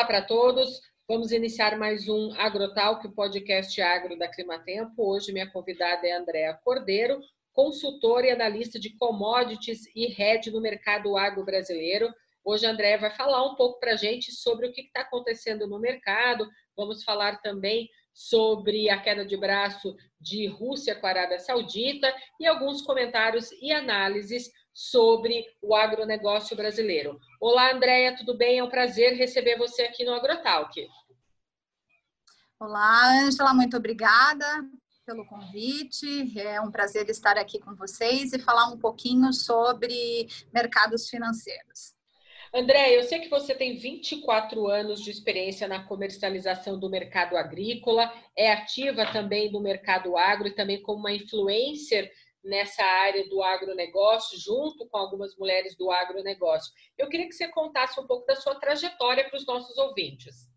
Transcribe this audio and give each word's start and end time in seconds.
Olá 0.00 0.06
para 0.06 0.22
todos. 0.22 0.80
Vamos 1.06 1.30
iniciar 1.30 1.76
mais 1.76 2.08
um 2.08 2.32
Agrotalk, 2.38 3.06
o 3.06 3.12
podcast 3.12 3.82
agro 3.82 4.16
da 4.16 4.28
Climatempo. 4.28 4.94
Hoje 4.96 5.30
minha 5.30 5.50
convidada 5.50 6.06
é 6.06 6.12
Andréa 6.12 6.54
Cordeiro, 6.64 7.20
consultora 7.52 8.26
e 8.26 8.30
analista 8.30 8.80
de 8.80 8.96
commodities 8.96 9.80
e 9.94 10.06
head 10.06 10.50
no 10.50 10.58
mercado 10.58 11.18
agro 11.18 11.44
brasileiro. 11.44 12.10
Hoje 12.42 12.64
a 12.64 12.70
Andréa 12.70 12.96
vai 12.96 13.10
falar 13.10 13.44
um 13.44 13.56
pouco 13.56 13.78
para 13.78 13.92
a 13.92 13.96
gente 13.96 14.32
sobre 14.32 14.68
o 14.68 14.72
que 14.72 14.80
está 14.80 15.02
acontecendo 15.02 15.66
no 15.66 15.78
mercado. 15.78 16.48
Vamos 16.74 17.04
falar 17.04 17.42
também 17.42 17.86
sobre 18.14 18.88
a 18.88 18.98
queda 19.02 19.26
de 19.26 19.36
braço 19.36 19.94
de 20.18 20.46
Rússia 20.46 20.94
com 20.94 21.06
a 21.06 21.10
Arábia 21.10 21.38
Saudita 21.38 22.10
e 22.40 22.46
alguns 22.46 22.80
comentários 22.80 23.52
e 23.60 23.70
análises 23.70 24.50
sobre 24.72 25.46
o 25.60 25.74
agronegócio 25.74 26.56
brasileiro. 26.56 27.18
Olá, 27.40 27.72
Andréia, 27.72 28.16
tudo 28.16 28.36
bem? 28.36 28.58
É 28.58 28.64
um 28.64 28.70
prazer 28.70 29.14
receber 29.14 29.56
você 29.56 29.82
aqui 29.82 30.04
no 30.04 30.14
AgroTalk. 30.14 30.88
Olá, 32.58 33.22
Ângela, 33.24 33.54
muito 33.54 33.76
obrigada 33.76 34.44
pelo 35.06 35.26
convite. 35.26 36.38
É 36.38 36.60
um 36.60 36.70
prazer 36.70 37.08
estar 37.08 37.36
aqui 37.36 37.58
com 37.58 37.74
vocês 37.74 38.32
e 38.32 38.38
falar 38.38 38.68
um 38.68 38.78
pouquinho 38.78 39.32
sobre 39.32 40.28
mercados 40.52 41.08
financeiros. 41.08 41.94
André, 42.52 42.96
eu 42.96 43.04
sei 43.04 43.20
que 43.20 43.28
você 43.28 43.54
tem 43.54 43.76
24 43.76 44.66
anos 44.66 45.00
de 45.00 45.10
experiência 45.10 45.68
na 45.68 45.84
comercialização 45.84 46.78
do 46.78 46.90
mercado 46.90 47.36
agrícola, 47.36 48.12
é 48.36 48.52
ativa 48.52 49.06
também 49.06 49.52
do 49.52 49.60
mercado 49.60 50.16
agro 50.16 50.48
e 50.48 50.54
também 50.54 50.82
como 50.82 50.98
uma 50.98 51.12
influencer 51.12 52.10
nessa 52.42 52.82
área 52.82 53.28
do 53.28 53.42
agronegócio, 53.42 54.38
junto 54.38 54.86
com 54.88 54.96
algumas 54.96 55.36
mulheres 55.36 55.76
do 55.76 55.90
agronegócio. 55.90 56.72
Eu 56.96 57.08
queria 57.08 57.28
que 57.28 57.34
você 57.34 57.48
contasse 57.48 58.00
um 58.00 58.06
pouco 58.06 58.26
da 58.26 58.36
sua 58.36 58.54
trajetória 58.54 59.28
para 59.28 59.36
os 59.36 59.46
nossos 59.46 59.76
ouvintes. 59.78 60.48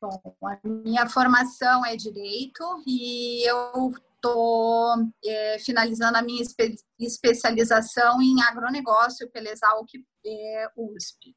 Bom, 0.00 0.20
a 0.44 0.60
minha 0.64 1.08
formação 1.08 1.84
é 1.86 1.96
direito 1.96 2.62
e 2.86 3.48
eu 3.48 3.90
estou 4.16 4.96
é, 5.24 5.58
finalizando 5.58 6.18
a 6.18 6.22
minha 6.22 6.42
espe 6.42 6.74
especialização 6.98 8.20
em 8.20 8.42
agronegócio 8.42 9.30
pela 9.30 9.50
Exalc 9.50 9.88
é, 10.26 10.68
USP. 10.76 11.34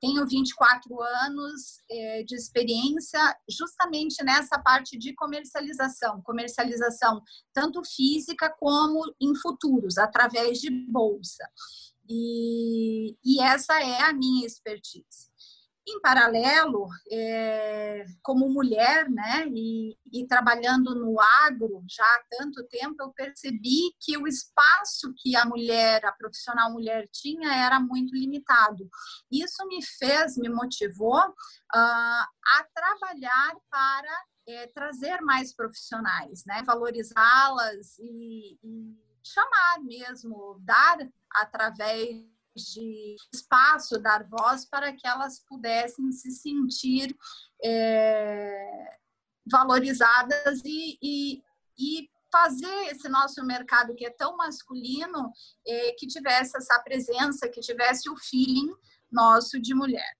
Tenho 0.00 0.26
24 0.26 1.00
anos 1.00 1.78
é, 1.90 2.22
de 2.22 2.34
experiência 2.34 3.20
justamente 3.48 4.22
nessa 4.22 4.58
parte 4.58 4.98
de 4.98 5.14
comercialização, 5.14 6.20
comercialização 6.22 7.22
tanto 7.52 7.82
física 7.84 8.54
como 8.58 9.02
em 9.20 9.34
futuros, 9.34 9.96
através 9.96 10.60
de 10.60 10.70
bolsa. 10.70 11.44
E, 12.08 13.16
e 13.24 13.42
essa 13.42 13.80
é 13.80 14.02
a 14.02 14.12
minha 14.12 14.46
expertise. 14.46 15.30
Em 15.88 16.00
paralelo, 16.00 16.88
é, 17.12 18.04
como 18.20 18.48
mulher, 18.48 19.08
né, 19.08 19.46
e, 19.46 19.96
e, 20.12 20.26
trabalhando 20.26 20.96
no 20.96 21.16
agro 21.44 21.84
já 21.88 22.02
há 22.02 22.24
tanto 22.28 22.66
tempo, 22.66 22.96
eu 22.98 23.12
percebi 23.12 23.94
que 24.00 24.18
o 24.18 24.26
espaço 24.26 25.14
que 25.16 25.36
a 25.36 25.44
mulher, 25.44 26.04
a 26.04 26.10
profissional 26.10 26.72
mulher 26.72 27.08
tinha 27.12 27.54
era 27.54 27.78
muito 27.78 28.16
limitado. 28.16 28.88
Isso 29.30 29.64
me 29.68 29.80
fez, 29.84 30.36
me 30.36 30.48
motivou 30.48 31.20
uh, 31.20 31.32
a 31.72 32.66
trabalhar 32.74 33.54
para 33.70 34.24
é, 34.48 34.66
trazer 34.68 35.20
mais 35.20 35.54
profissionais, 35.54 36.42
né, 36.46 36.64
valorizá-las 36.64 37.96
e, 38.00 38.58
e 38.60 39.06
chamar 39.22 39.80
mesmo, 39.84 40.58
dar 40.64 40.98
através 41.30 42.35
de 42.56 43.16
espaço, 43.32 44.00
dar 44.00 44.26
voz 44.28 44.64
para 44.64 44.92
que 44.92 45.06
elas 45.06 45.44
pudessem 45.46 46.10
se 46.12 46.30
sentir 46.30 47.16
é, 47.62 48.98
valorizadas 49.50 50.62
e, 50.64 50.98
e, 51.02 51.42
e, 51.78 52.08
fazer 52.32 52.88
esse 52.90 53.08
nosso 53.08 53.42
mercado 53.46 53.94
que 53.94 54.04
é 54.04 54.10
tão 54.10 54.36
masculino 54.36 55.32
é, 55.66 55.92
que 55.92 56.06
tivesse 56.06 56.56
essa 56.56 56.78
presença, 56.80 57.48
que 57.48 57.60
tivesse 57.60 58.10
o 58.10 58.16
feeling 58.16 58.74
nosso 59.10 59.60
de 59.60 59.74
mulher. 59.74 60.16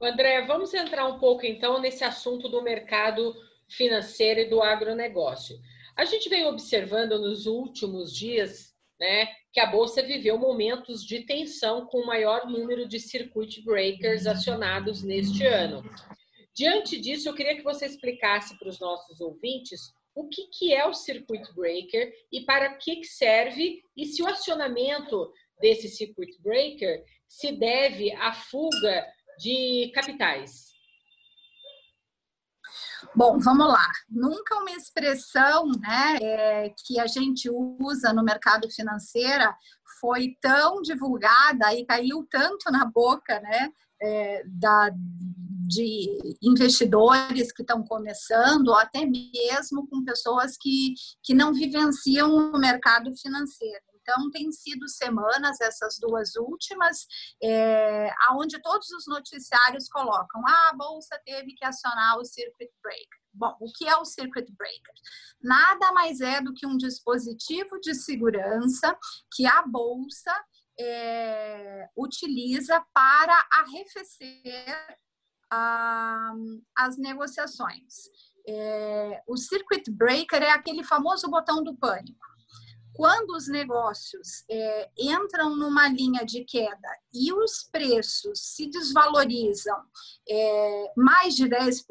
André, 0.00 0.46
vamos 0.46 0.74
entrar 0.74 1.06
um 1.06 1.18
pouco 1.18 1.46
então 1.46 1.80
nesse 1.80 2.02
assunto 2.02 2.48
do 2.48 2.62
mercado 2.62 3.34
financeiro 3.68 4.40
e 4.40 4.48
do 4.48 4.62
agronegócio. 4.62 5.58
A 5.96 6.04
gente 6.04 6.28
vem 6.28 6.44
observando 6.46 7.18
nos 7.18 7.46
últimos 7.46 8.12
dias, 8.12 8.73
né, 8.98 9.28
que 9.52 9.60
a 9.60 9.66
bolsa 9.66 10.02
viveu 10.02 10.38
momentos 10.38 11.04
de 11.04 11.24
tensão 11.26 11.86
com 11.86 11.98
o 11.98 12.06
maior 12.06 12.46
número 12.46 12.86
de 12.86 13.00
circuit 13.00 13.62
breakers 13.64 14.26
acionados 14.26 15.02
neste 15.02 15.44
ano. 15.44 15.82
Diante 16.54 17.00
disso, 17.00 17.28
eu 17.28 17.34
queria 17.34 17.56
que 17.56 17.62
você 17.62 17.86
explicasse 17.86 18.56
para 18.58 18.68
os 18.68 18.78
nossos 18.78 19.20
ouvintes 19.20 19.92
o 20.14 20.28
que, 20.28 20.46
que 20.46 20.72
é 20.72 20.86
o 20.86 20.94
circuit 20.94 21.42
breaker 21.54 22.12
e 22.30 22.42
para 22.42 22.74
que, 22.74 22.96
que 22.96 23.06
serve 23.06 23.82
e 23.96 24.06
se 24.06 24.22
o 24.22 24.28
acionamento 24.28 25.32
desse 25.60 25.88
circuit 25.88 26.30
breaker 26.40 27.04
se 27.26 27.50
deve 27.52 28.12
à 28.12 28.32
fuga 28.32 29.06
de 29.38 29.90
capitais. 29.92 30.73
Bom, 33.14 33.38
vamos 33.38 33.68
lá. 33.68 33.90
Nunca 34.08 34.56
uma 34.56 34.70
expressão 34.72 35.66
né, 35.80 36.18
é, 36.20 36.74
que 36.84 36.98
a 37.00 37.06
gente 37.06 37.48
usa 37.50 38.12
no 38.12 38.22
mercado 38.22 38.70
financeiro 38.70 39.44
foi 40.00 40.36
tão 40.40 40.82
divulgada 40.82 41.72
e 41.74 41.86
caiu 41.86 42.26
tanto 42.30 42.70
na 42.70 42.84
boca 42.84 43.40
né, 43.40 43.70
é, 44.02 44.42
da, 44.46 44.90
de 45.66 46.36
investidores 46.42 47.52
que 47.52 47.62
estão 47.62 47.82
começando, 47.82 48.68
ou 48.68 48.76
até 48.76 49.06
mesmo 49.06 49.86
com 49.88 50.04
pessoas 50.04 50.56
que, 50.60 50.94
que 51.22 51.34
não 51.34 51.52
vivenciam 51.52 52.52
o 52.52 52.58
mercado 52.58 53.14
financeiro. 53.16 53.93
Então, 54.06 54.30
tem 54.30 54.52
sido 54.52 54.86
semanas, 54.86 55.58
essas 55.62 55.98
duas 55.98 56.36
últimas, 56.36 57.06
é, 57.42 58.10
onde 58.32 58.60
todos 58.60 58.90
os 58.90 59.06
noticiários 59.06 59.88
colocam: 59.88 60.42
ah, 60.46 60.68
a 60.70 60.76
Bolsa 60.76 61.18
teve 61.24 61.54
que 61.54 61.64
acionar 61.64 62.18
o 62.18 62.24
Circuit 62.24 62.70
Breaker. 62.82 63.18
Bom, 63.32 63.56
o 63.60 63.72
que 63.72 63.88
é 63.88 63.96
o 63.96 64.04
Circuit 64.04 64.46
Breaker? 64.52 64.94
Nada 65.42 65.90
mais 65.92 66.20
é 66.20 66.40
do 66.40 66.52
que 66.52 66.66
um 66.66 66.76
dispositivo 66.76 67.80
de 67.80 67.94
segurança 67.94 68.96
que 69.34 69.46
a 69.46 69.62
Bolsa 69.62 70.32
é, 70.78 71.88
utiliza 71.96 72.84
para 72.92 73.48
arrefecer 73.52 74.98
ah, 75.50 76.34
as 76.76 76.98
negociações. 76.98 78.04
É, 78.46 79.22
o 79.26 79.38
Circuit 79.38 79.90
Breaker 79.90 80.42
é 80.42 80.50
aquele 80.50 80.84
famoso 80.84 81.26
botão 81.30 81.64
do 81.64 81.74
pânico 81.74 82.33
quando 82.94 83.30
os 83.30 83.48
negócios 83.48 84.44
é, 84.48 84.88
entram 84.96 85.56
numa 85.56 85.88
linha 85.88 86.24
de 86.24 86.44
queda 86.44 86.88
e 87.12 87.32
os 87.32 87.68
preços 87.70 88.38
se 88.38 88.68
desvalorizam 88.68 89.76
é, 90.28 90.92
mais 90.96 91.34
de 91.34 91.48
10%, 91.48 91.82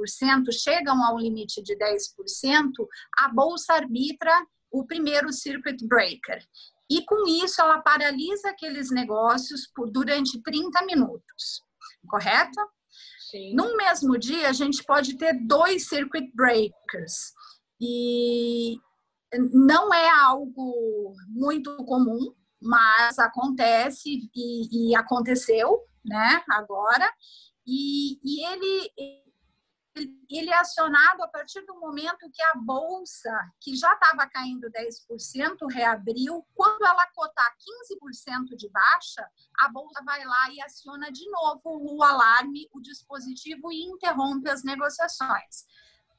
chegam 0.52 1.04
ao 1.04 1.18
limite 1.18 1.62
de 1.62 1.76
10%, 1.78 2.72
a 3.20 3.28
bolsa 3.28 3.74
arbitra 3.74 4.34
o 4.72 4.86
primeiro 4.86 5.32
circuit 5.32 5.86
breaker. 5.86 6.44
E 6.90 7.04
com 7.06 7.28
isso 7.28 7.62
ela 7.62 7.82
paralisa 7.82 8.50
aqueles 8.50 8.90
negócios 8.90 9.68
por, 9.76 9.92
durante 9.92 10.42
30 10.42 10.86
minutos, 10.86 11.62
correto? 12.08 12.60
Sim. 13.30 13.56
Num 13.56 13.76
mesmo 13.76 14.18
dia, 14.18 14.50
a 14.50 14.54
gente 14.54 14.84
pode 14.84 15.18
ter 15.18 15.34
dois 15.46 15.88
circuit 15.88 16.32
breakers. 16.34 17.34
E, 17.82 18.78
não 19.52 19.94
é 19.94 20.10
algo 20.10 21.14
muito 21.30 21.76
comum, 21.86 22.34
mas 22.62 23.20
acontece 23.20 24.30
e, 24.34 24.92
e 24.92 24.96
aconteceu, 24.96 25.82
né, 26.06 26.44
agora, 26.50 27.10
e, 27.66 28.20
e 28.24 28.46
ele, 28.46 28.92
ele 30.30 30.50
é 30.50 30.58
acionado 30.58 31.24
a 31.24 31.28
partir 31.28 31.66
do 31.66 31.80
momento 31.80 32.30
que 32.32 32.42
a 32.42 32.56
bolsa, 32.56 33.32
que 33.62 33.76
já 33.76 33.94
estava 33.94 34.28
caindo 34.30 34.70
10%, 34.70 35.72
reabriu. 35.72 36.46
Quando 36.54 36.86
ela 36.86 37.06
cotar 37.14 37.54
15% 37.92 38.56
de 38.58 38.70
baixa, 38.70 39.26
a 39.60 39.70
bolsa 39.70 40.02
vai 40.04 40.24
lá 40.26 40.52
e 40.52 40.62
aciona 40.62 41.12
de 41.12 41.30
novo 41.30 41.62
o 41.66 42.04
alarme, 42.04 42.68
o 42.74 42.82
dispositivo 42.82 43.72
e 43.72 43.84
interrompe 43.84 44.50
as 44.50 44.64
negociações 44.64 45.66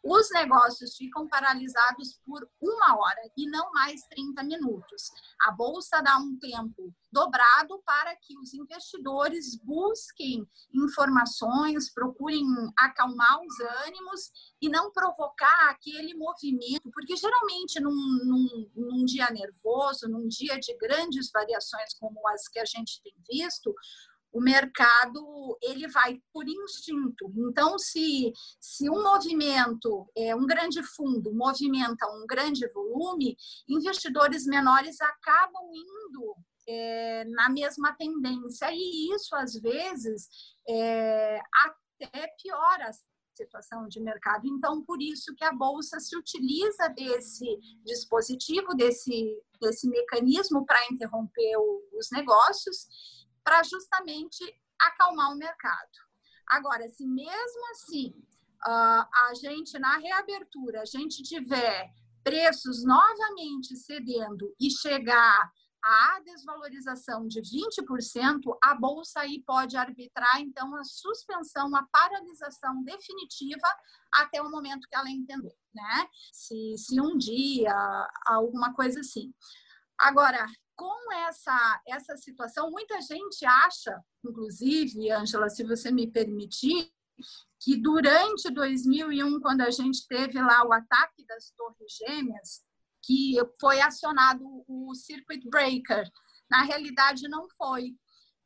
os 0.04 0.30
negócios 0.32 0.96
ficam 0.96 1.26
paralisados 1.26 2.20
por 2.26 2.46
uma 2.60 2.98
hora 2.98 3.22
e 3.38 3.48
não 3.48 3.72
mais 3.72 4.02
30 4.10 4.42
minutos. 4.44 5.10
A 5.46 5.50
bolsa 5.50 6.02
dá 6.02 6.18
um 6.18 6.38
tempo 6.38 6.94
dobrado 7.10 7.80
para 7.86 8.14
que 8.16 8.36
os 8.38 8.52
investidores 8.52 9.56
busquem 9.64 10.46
informações, 10.74 11.90
procurem 11.90 12.44
acalmar 12.78 13.40
os 13.40 13.60
ânimos 13.86 14.30
e 14.60 14.68
não 14.68 14.92
provocar 14.92 15.70
aquele 15.70 16.12
movimento, 16.14 16.90
porque 16.92 17.16
geralmente 17.16 17.80
num, 17.80 17.94
num, 17.94 18.70
num 18.76 19.04
dia 19.06 19.30
nervoso, 19.30 20.06
num 20.06 20.28
dia 20.28 20.58
de 20.60 20.76
grandes 20.76 21.30
variações 21.32 21.94
como 21.98 22.28
as 22.28 22.46
que 22.46 22.58
a 22.58 22.64
gente 22.66 23.00
tem 23.02 23.14
visto, 23.30 23.74
o 24.34 24.40
mercado 24.40 25.56
ele 25.62 25.86
vai 25.86 26.20
por 26.32 26.46
instinto. 26.48 27.32
Então, 27.36 27.78
se, 27.78 28.32
se 28.60 28.90
um 28.90 29.00
movimento, 29.00 30.10
é, 30.16 30.34
um 30.34 30.44
grande 30.44 30.82
fundo 30.82 31.32
movimenta 31.32 32.04
um 32.10 32.26
grande 32.26 32.66
volume, 32.72 33.36
investidores 33.68 34.44
menores 34.44 35.00
acabam 35.00 35.70
indo 35.72 36.36
é, 36.66 37.24
na 37.26 37.48
mesma 37.48 37.94
tendência. 37.96 38.68
E 38.72 39.14
isso, 39.14 39.36
às 39.36 39.54
vezes, 39.54 40.28
é, 40.68 41.40
até 41.64 42.26
piora 42.42 42.90
situação 43.36 43.88
de 43.88 44.00
mercado. 44.00 44.46
Então, 44.46 44.84
por 44.84 45.00
isso 45.02 45.34
que 45.34 45.44
a 45.44 45.52
Bolsa 45.52 45.98
se 45.98 46.16
utiliza 46.16 46.88
desse 46.88 47.58
dispositivo, 47.84 48.74
desse, 48.74 49.40
desse 49.60 49.88
mecanismo 49.88 50.64
para 50.64 50.78
interromper 50.90 51.56
o, 51.56 51.82
os 51.98 52.10
negócios 52.12 52.86
para 53.44 53.62
justamente 53.62 54.42
acalmar 54.80 55.32
o 55.32 55.36
mercado. 55.36 55.90
Agora, 56.48 56.88
se 56.88 57.06
mesmo 57.06 57.70
assim 57.72 58.14
uh, 58.66 59.06
a 59.28 59.32
gente, 59.40 59.78
na 59.78 59.98
reabertura, 59.98 60.82
a 60.82 60.84
gente 60.86 61.22
tiver 61.22 61.92
preços 62.22 62.84
novamente 62.84 63.76
cedendo 63.76 64.54
e 64.58 64.70
chegar 64.70 65.52
à 65.82 66.18
desvalorização 66.20 67.28
de 67.28 67.42
20%, 67.42 68.56
a 68.62 68.74
bolsa 68.74 69.20
aí 69.20 69.42
pode 69.44 69.76
arbitrar 69.76 70.40
então 70.40 70.74
a 70.74 70.82
suspensão, 70.82 71.76
a 71.76 71.86
paralisação 71.92 72.82
definitiva 72.82 73.68
até 74.14 74.40
o 74.40 74.50
momento 74.50 74.88
que 74.88 74.96
ela 74.96 75.10
entender, 75.10 75.54
né? 75.74 76.08
Se, 76.32 76.74
se 76.78 76.98
um 76.98 77.18
dia, 77.18 77.74
alguma 78.26 78.72
coisa 78.72 79.00
assim. 79.00 79.34
Agora, 79.98 80.46
com 80.76 81.12
essa, 81.12 81.82
essa 81.86 82.16
situação, 82.16 82.70
muita 82.70 83.00
gente 83.00 83.44
acha, 83.44 84.02
inclusive, 84.24 85.10
Ângela, 85.10 85.48
se 85.48 85.62
você 85.64 85.90
me 85.90 86.10
permitir, 86.10 86.92
que 87.60 87.76
durante 87.76 88.50
2001, 88.50 89.40
quando 89.40 89.62
a 89.62 89.70
gente 89.70 90.06
teve 90.08 90.40
lá 90.40 90.66
o 90.66 90.72
ataque 90.72 91.24
das 91.26 91.50
Torres 91.56 91.96
Gêmeas, 91.96 92.62
que 93.04 93.36
foi 93.60 93.80
acionado 93.80 94.42
o 94.66 94.94
circuit 94.94 95.48
breaker. 95.48 96.08
Na 96.50 96.62
realidade, 96.62 97.28
não 97.28 97.46
foi. 97.56 97.94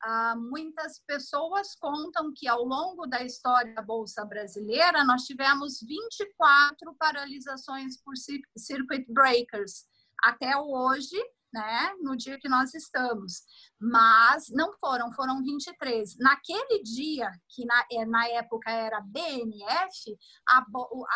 Ah, 0.02 0.36
muitas 0.36 1.00
pessoas 1.06 1.74
contam 1.74 2.32
que 2.34 2.46
ao 2.46 2.64
longo 2.64 3.06
da 3.06 3.22
história 3.24 3.74
da 3.74 3.82
Bolsa 3.82 4.24
Brasileira, 4.24 5.04
nós 5.04 5.22
tivemos 5.24 5.80
24 5.80 6.94
paralisações 6.98 8.00
por 8.02 8.14
circuit 8.56 9.04
breakers. 9.12 9.86
Até 10.22 10.56
hoje, 10.56 11.16
né, 11.52 11.94
no 12.00 12.16
dia 12.16 12.38
que 12.38 12.48
nós 12.48 12.74
estamos. 12.74 13.42
Mas 13.80 14.48
não 14.50 14.72
foram, 14.78 15.12
foram 15.12 15.42
23. 15.42 16.16
Naquele 16.18 16.82
dia, 16.82 17.30
que 17.48 17.64
na, 17.64 17.86
é, 17.90 18.04
na 18.04 18.28
época 18.28 18.70
era 18.70 19.00
BNF, 19.00 20.16
a, 20.48 20.64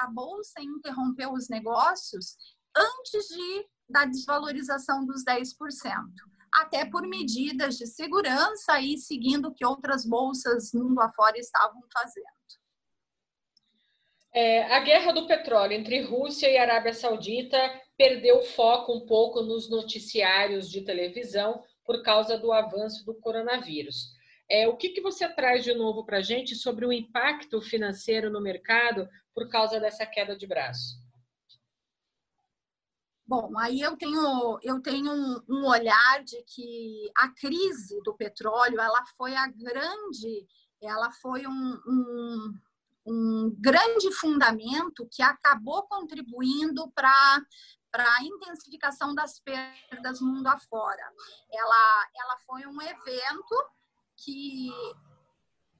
a 0.02 0.06
Bolsa 0.08 0.60
interrompeu 0.60 1.32
os 1.32 1.48
negócios 1.48 2.36
antes 2.76 3.26
de, 3.28 3.66
da 3.88 4.04
desvalorização 4.04 5.04
dos 5.04 5.24
10%. 5.24 5.52
Até 6.54 6.84
por 6.84 7.06
medidas 7.06 7.76
de 7.76 7.86
segurança 7.86 8.78
e 8.80 8.98
seguindo 8.98 9.48
o 9.48 9.54
que 9.54 9.64
outras 9.64 10.04
bolsas 10.04 10.72
mundo 10.74 11.00
afora 11.00 11.38
estavam 11.38 11.80
fazendo. 11.92 12.26
É, 14.34 14.74
a 14.74 14.80
guerra 14.80 15.12
do 15.12 15.26
petróleo 15.26 15.74
entre 15.74 16.00
Rússia 16.02 16.50
e 16.50 16.56
Arábia 16.56 16.94
Saudita 16.94 17.58
perdeu 18.02 18.42
foco 18.42 18.92
um 18.92 19.06
pouco 19.06 19.42
nos 19.42 19.70
noticiários 19.70 20.68
de 20.68 20.80
televisão 20.80 21.62
por 21.84 22.02
causa 22.02 22.36
do 22.36 22.52
avanço 22.52 23.04
do 23.04 23.14
coronavírus. 23.14 24.08
É, 24.50 24.66
o 24.66 24.76
que, 24.76 24.88
que 24.88 25.00
você 25.00 25.28
traz 25.28 25.62
de 25.62 25.72
novo 25.72 26.04
para 26.04 26.18
a 26.18 26.20
gente 26.20 26.56
sobre 26.56 26.84
o 26.84 26.92
impacto 26.92 27.62
financeiro 27.62 28.28
no 28.28 28.40
mercado 28.40 29.08
por 29.32 29.48
causa 29.48 29.78
dessa 29.78 30.04
queda 30.04 30.36
de 30.36 30.48
braço? 30.48 31.00
Bom, 33.24 33.56
aí 33.56 33.80
eu 33.80 33.96
tenho, 33.96 34.58
eu 34.64 34.82
tenho 34.82 35.12
um, 35.48 35.64
olhar 35.64 36.24
de 36.24 36.42
que 36.42 37.08
a 37.16 37.28
crise 37.28 38.02
do 38.02 38.14
petróleo 38.14 38.80
ela 38.80 39.04
foi 39.16 39.36
a 39.36 39.46
grande, 39.46 40.44
ela 40.82 41.12
foi 41.12 41.46
um, 41.46 41.80
um 41.86 42.58
um 43.04 43.54
grande 43.58 44.12
fundamento 44.12 45.08
que 45.10 45.22
acabou 45.22 45.82
contribuindo 45.88 46.88
para 46.92 47.40
para 47.92 48.10
a 48.16 48.24
intensificação 48.24 49.14
das 49.14 49.38
perdas 49.38 50.20
mundo 50.20 50.46
afora. 50.46 51.12
Ela, 51.52 52.08
ela 52.16 52.38
foi 52.46 52.66
um 52.66 52.80
evento 52.80 53.70
que, 54.16 54.70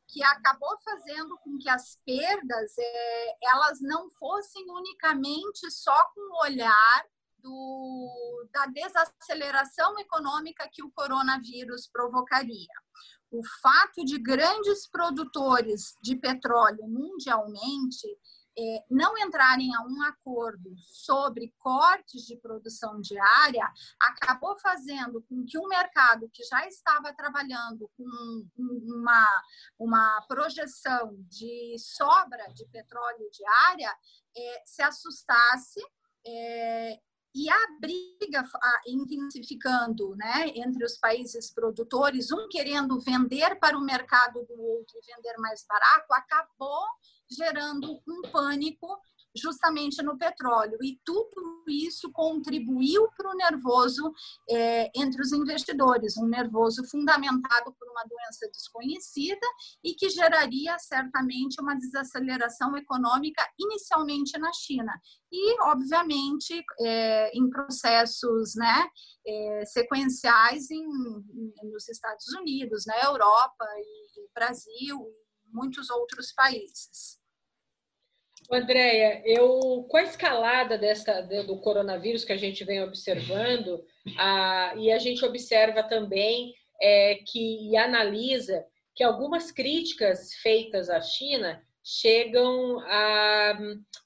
que 0.09 0.23
acabou 0.23 0.79
fazendo 0.85 1.38
com 1.38 1.56
que 1.59 1.70
as 1.70 1.99
perdas 2.05 2.76
é, 2.79 3.37
elas 3.43 3.81
não 3.81 4.11
fossem 4.11 4.70
unicamente 4.70 5.70
só 5.70 6.05
com 6.14 6.20
o 6.20 6.43
olhar 6.44 7.06
do, 7.38 8.47
da 8.53 8.67
desaceleração 8.67 9.99
econômica 9.99 10.69
que 10.70 10.82
o 10.82 10.93
coronavírus 10.93 11.88
provocaria 11.88 12.69
o 13.32 13.43
fato 13.62 14.05
de 14.05 14.19
grandes 14.19 14.87
produtores 14.87 15.97
de 16.03 16.15
petróleo 16.15 16.87
mundialmente 16.87 18.06
é, 18.58 18.84
não 18.90 19.16
entrarem 19.16 19.75
a 19.75 19.82
um 19.82 20.02
acordo 20.02 20.75
sobre 20.78 21.54
cortes 21.58 22.22
de 22.22 22.37
produção 22.37 23.00
diária 23.00 23.70
acabou 24.00 24.58
fazendo 24.58 25.22
com 25.22 25.44
que 25.44 25.58
o 25.58 25.69
mercado 25.69 26.28
que 26.32 26.44
já 26.44 26.66
estava 26.66 27.14
trabalhando 27.14 27.90
com 27.96 28.46
uma, 28.58 29.43
uma 29.78 30.25
projeção 30.28 31.16
de 31.28 31.76
sobra 31.78 32.46
de 32.54 32.66
petróleo 32.66 33.31
diária 33.32 33.94
é, 34.37 34.62
se 34.66 34.82
assustasse 34.82 35.81
é, 36.26 37.00
e 37.34 37.49
a 37.49 37.67
briga 37.81 38.44
intensificando 38.87 40.14
né, 40.17 40.49
entre 40.55 40.84
os 40.84 40.99
países 40.99 41.50
produtores, 41.50 42.31
um 42.31 42.49
querendo 42.49 43.00
vender 43.00 43.58
para 43.58 43.76
o 43.76 43.81
mercado 43.81 44.44
do 44.44 44.61
outro 44.61 44.99
e 44.99 45.14
vender 45.14 45.37
mais 45.38 45.64
barato, 45.67 46.12
acabou 46.12 46.84
gerando 47.31 48.02
um 48.06 48.23
pânico 48.31 49.00
justamente 49.37 50.02
no 50.02 50.17
petróleo. 50.17 50.79
E 50.82 50.99
tudo 51.05 51.64
isso 51.69 52.11
contribuiu 52.12 53.08
para 53.17 53.31
o 53.31 53.37
nervoso 53.37 54.12
é, 54.49 54.90
entre 54.94 55.23
os 55.23 55.32
investidores, 55.32 56.17
um 56.17 56.26
nervoso 56.26 56.84
fundamentado 56.89 57.74
por 57.79 57.89
uma 57.91 58.05
doença 58.05 58.48
desconhecida 58.53 59.46
e 59.84 59.94
que 59.94 60.08
geraria 60.08 60.79
certamente 60.79 61.60
uma 61.60 61.74
desaceleração 61.74 62.77
econômica 62.77 63.46
inicialmente 63.58 64.39
na 64.39 64.53
China. 64.53 64.93
E, 65.31 65.60
obviamente, 65.62 66.62
é, 66.81 67.31
em 67.36 67.48
processos 67.48 68.55
né, 68.55 68.86
é, 69.27 69.65
sequenciais 69.67 70.70
em, 70.70 70.86
nos 71.70 71.89
Estados 71.89 72.29
Unidos, 72.39 72.84
na 72.86 72.98
Europa 73.03 73.65
e 73.79 74.29
Brasil 74.34 74.98
e 75.46 75.51
muitos 75.53 75.91
outros 75.91 76.32
países. 76.32 77.21
Andréia, 78.51 79.22
eu 79.25 79.87
com 79.89 79.96
a 79.96 80.03
escalada 80.03 80.77
dessa, 80.77 81.22
do 81.22 81.58
coronavírus 81.61 82.25
que 82.25 82.32
a 82.32 82.37
gente 82.37 82.65
vem 82.65 82.82
observando, 82.82 83.84
a, 84.19 84.75
e 84.77 84.91
a 84.91 84.99
gente 84.99 85.25
observa 85.25 85.82
também 85.82 86.55
é, 86.81 87.17
que 87.27 87.70
e 87.70 87.77
analisa 87.77 88.65
que 88.94 89.03
algumas 89.03 89.51
críticas 89.51 90.34
feitas 90.34 90.91
à 90.91 91.01
China 91.01 91.63
chegam 91.82 92.79
a 92.81 93.58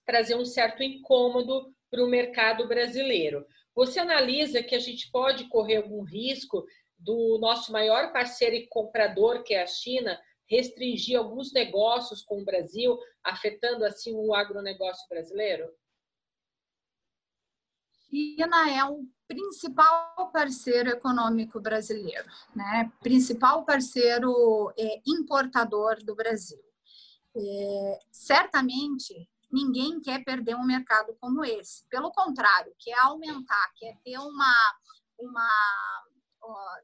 trazer 0.04 0.36
um 0.36 0.44
certo 0.44 0.82
incômodo 0.82 1.72
para 1.90 2.04
o 2.04 2.08
mercado 2.08 2.68
brasileiro. 2.68 3.44
Você 3.74 4.00
analisa 4.00 4.62
que 4.62 4.74
a 4.74 4.78
gente 4.78 5.10
pode 5.10 5.48
correr 5.48 5.76
algum 5.76 6.02
risco 6.02 6.64
do 6.98 7.38
nosso 7.38 7.72
maior 7.72 8.12
parceiro 8.12 8.56
e 8.56 8.66
comprador, 8.68 9.42
que 9.42 9.54
é 9.54 9.62
a 9.62 9.66
China, 9.66 10.18
restringir 10.48 11.18
alguns 11.18 11.52
negócios 11.52 12.22
com 12.22 12.40
o 12.40 12.44
Brasil, 12.44 12.98
afetando 13.22 13.84
assim 13.84 14.14
o 14.14 14.34
agronegócio 14.34 15.08
brasileiro? 15.08 15.68
China 18.08 18.70
é 18.70 18.84
o 18.84 19.04
principal 19.26 20.30
parceiro 20.32 20.90
econômico 20.90 21.60
brasileiro, 21.60 22.28
né? 22.54 22.90
Principal 23.02 23.64
parceiro 23.64 24.72
é, 24.78 25.00
importador 25.06 26.02
do 26.04 26.14
Brasil. 26.14 26.62
É, 27.36 27.98
certamente 28.10 29.28
ninguém 29.50 30.00
quer 30.00 30.24
perder 30.24 30.54
um 30.54 30.64
mercado 30.64 31.16
como 31.20 31.44
esse. 31.44 31.84
Pelo 31.88 32.12
contrário, 32.12 32.74
quer 32.78 32.98
aumentar, 33.00 33.72
quer 33.76 33.96
ter 34.04 34.18
uma 34.18 34.54
uma 35.18 35.48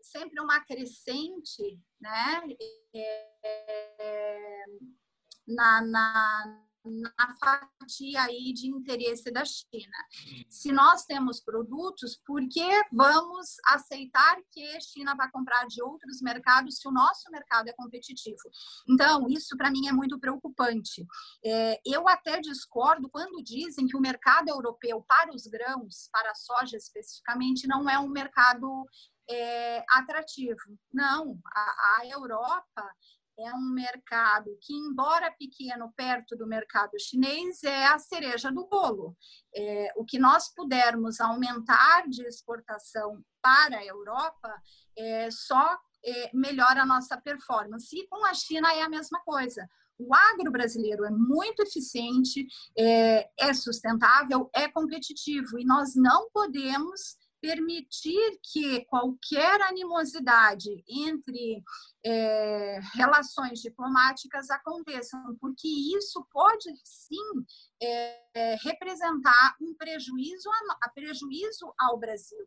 sempre 0.03 0.41
uma 0.41 0.61
crescente 0.65 1.81
né, 2.01 2.43
é, 2.95 4.65
na, 5.47 5.81
na, 5.83 6.63
na 6.85 7.37
fatia 7.39 8.23
aí 8.23 8.53
de 8.53 8.69
interesse 8.69 9.31
da 9.31 9.45
China. 9.45 9.97
Se 10.49 10.73
nós 10.73 11.05
temos 11.05 11.41
produtos, 11.41 12.21
por 12.27 12.41
que 12.49 12.69
vamos 12.93 13.57
aceitar 13.67 14.37
que 14.51 14.65
a 14.77 14.81
China 14.81 15.15
vai 15.15 15.31
comprar 15.31 15.67
de 15.67 15.83
outros 15.83 16.21
mercados 16.21 16.79
se 16.79 16.89
o 16.89 16.93
nosso 16.93 17.31
mercado 17.31 17.69
é 17.69 17.73
competitivo? 17.73 18.43
Então, 18.89 19.27
isso 19.29 19.57
para 19.57 19.71
mim 19.71 19.87
é 19.89 19.93
muito 19.93 20.19
preocupante. 20.19 21.07
É, 21.45 21.81
eu 21.85 22.09
até 22.09 22.41
discordo 22.41 23.09
quando 23.09 23.43
dizem 23.43 23.87
que 23.87 23.97
o 23.97 24.01
mercado 24.01 24.49
europeu 24.49 25.05
para 25.07 25.33
os 25.33 25.47
grãos, 25.47 26.09
para 26.13 26.31
a 26.31 26.35
soja 26.35 26.77
especificamente, 26.77 27.69
não 27.69 27.89
é 27.89 27.99
um 27.99 28.09
mercado 28.09 28.87
é, 29.29 29.85
atrativo. 29.91 30.61
Não, 30.93 31.39
a, 31.47 32.01
a 32.01 32.07
Europa 32.07 32.91
é 33.39 33.53
um 33.55 33.73
mercado 33.73 34.51
que, 34.61 34.75
embora 34.75 35.33
pequeno 35.33 35.93
perto 35.97 36.37
do 36.37 36.47
mercado 36.47 36.99
chinês, 36.99 37.63
é 37.65 37.87
a 37.87 37.99
cereja 37.99 38.51
do 38.53 38.67
bolo. 38.67 39.17
É, 39.55 39.93
o 39.97 40.05
que 40.05 40.19
nós 40.19 40.53
pudermos 40.55 41.21
aumentar 41.21 42.09
de 42.09 42.23
exportação 42.27 43.23
para 43.41 43.79
a 43.79 43.85
Europa 43.85 44.63
é, 44.97 45.31
só 45.31 45.79
é, 46.05 46.31
melhora 46.35 46.83
a 46.83 46.87
nossa 46.87 47.17
performance. 47.17 47.97
E 47.97 48.07
com 48.09 48.25
a 48.27 48.35
China 48.35 48.73
é 48.73 48.83
a 48.83 48.89
mesma 48.89 49.21
coisa. 49.21 49.69
O 49.99 50.15
agro 50.15 50.51
brasileiro 50.51 51.05
é 51.05 51.11
muito 51.11 51.63
eficiente, 51.63 52.47
é, 52.77 53.29
é 53.39 53.55
sustentável, 53.55 54.51
é 54.55 54.69
competitivo 54.69 55.59
e 55.59 55.65
nós 55.65 55.95
não 55.95 56.29
podemos 56.31 57.17
permitir 57.43 58.39
que 58.41 58.85
qualquer 58.85 59.61
animosidade 59.63 60.71
entre 60.89 61.61
é, 62.07 62.79
relações 62.95 63.59
diplomáticas 63.59 64.49
aconteçam, 64.49 65.37
porque 65.41 65.67
isso 65.67 66.25
pode 66.31 66.73
sim 66.85 67.17
é, 67.83 68.57
representar 68.63 69.57
um 69.61 69.75
prejuízo 69.75 70.49
a, 70.49 70.87
a, 70.87 70.89
prejuízo 70.91 71.75
ao 71.77 71.99
Brasil, 71.99 72.39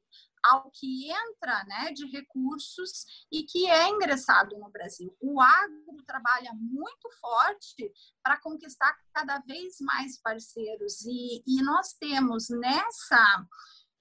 ao 0.46 0.72
que 0.72 1.12
entra 1.12 1.66
né, 1.66 1.92
de 1.92 2.06
recursos 2.06 3.06
e 3.30 3.44
que 3.44 3.70
é 3.70 3.90
ingressado 3.90 4.58
no 4.58 4.70
Brasil. 4.70 5.14
O 5.20 5.42
agro 5.42 6.04
trabalha 6.08 6.54
muito 6.54 7.10
forte 7.20 7.92
para 8.24 8.40
conquistar 8.40 8.98
cada 9.14 9.40
vez 9.40 9.75
mais 9.82 10.22
parceiros 10.22 11.02
e, 11.06 11.44
e 11.46 11.62
nós 11.62 11.94
temos 12.00 12.48
nessa 12.50 13.46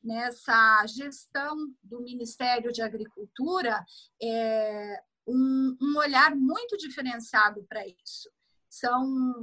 nessa 0.04 0.86
gestão 0.86 1.56
do 1.82 2.00
Ministério 2.02 2.70
de 2.70 2.82
Agricultura 2.82 3.84
é, 4.22 5.02
um, 5.26 5.76
um 5.80 5.98
olhar 5.98 6.36
muito 6.36 6.76
diferenciado 6.76 7.64
para 7.68 7.86
isso. 7.86 8.30
São, 8.68 9.34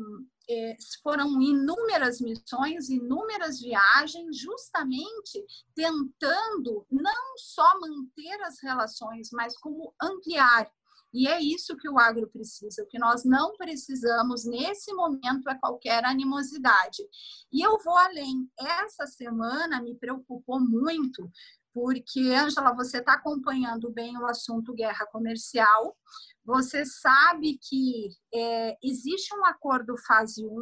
é, 0.50 0.76
foram 1.02 1.42
inúmeras 1.42 2.20
missões, 2.20 2.90
inúmeras 2.90 3.60
viagens, 3.60 4.38
justamente 4.38 5.44
tentando 5.74 6.86
não 6.92 7.38
só 7.38 7.80
manter 7.80 8.42
as 8.44 8.62
relações, 8.62 9.30
mas 9.32 9.58
como 9.58 9.94
ampliar 10.02 10.70
e 11.14 11.28
é 11.28 11.42
isso 11.42 11.76
que 11.76 11.90
o 11.90 12.00
agro 12.00 12.28
precisa. 12.28 12.84
O 12.84 12.88
que 12.88 12.98
nós 12.98 13.26
não 13.26 13.56
precisamos 13.58 14.46
nesse 14.46 14.94
momento 14.94 15.50
é 15.50 15.56
qualquer 15.56 16.06
animosidade. 16.06 17.04
E 17.52 17.62
eu 17.62 17.78
vou 17.80 17.98
além. 17.98 18.50
Essa 18.58 19.06
semana 19.06 19.82
me 19.82 19.96
preocupou 19.96 20.60
muito, 20.60 21.30
porque, 21.74 22.22
Angela, 22.34 22.74
você 22.74 23.00
está 23.00 23.14
acompanhando 23.14 23.92
bem 23.92 24.18
o 24.18 24.26
assunto 24.26 24.74
guerra 24.74 25.06
comercial. 25.08 25.98
Você 26.46 26.86
sabe 26.86 27.58
que 27.58 28.10
é, 28.34 28.78
existe 28.82 29.36
um 29.36 29.46
acordo 29.46 29.98
fase 29.98 30.46
1 30.46 30.62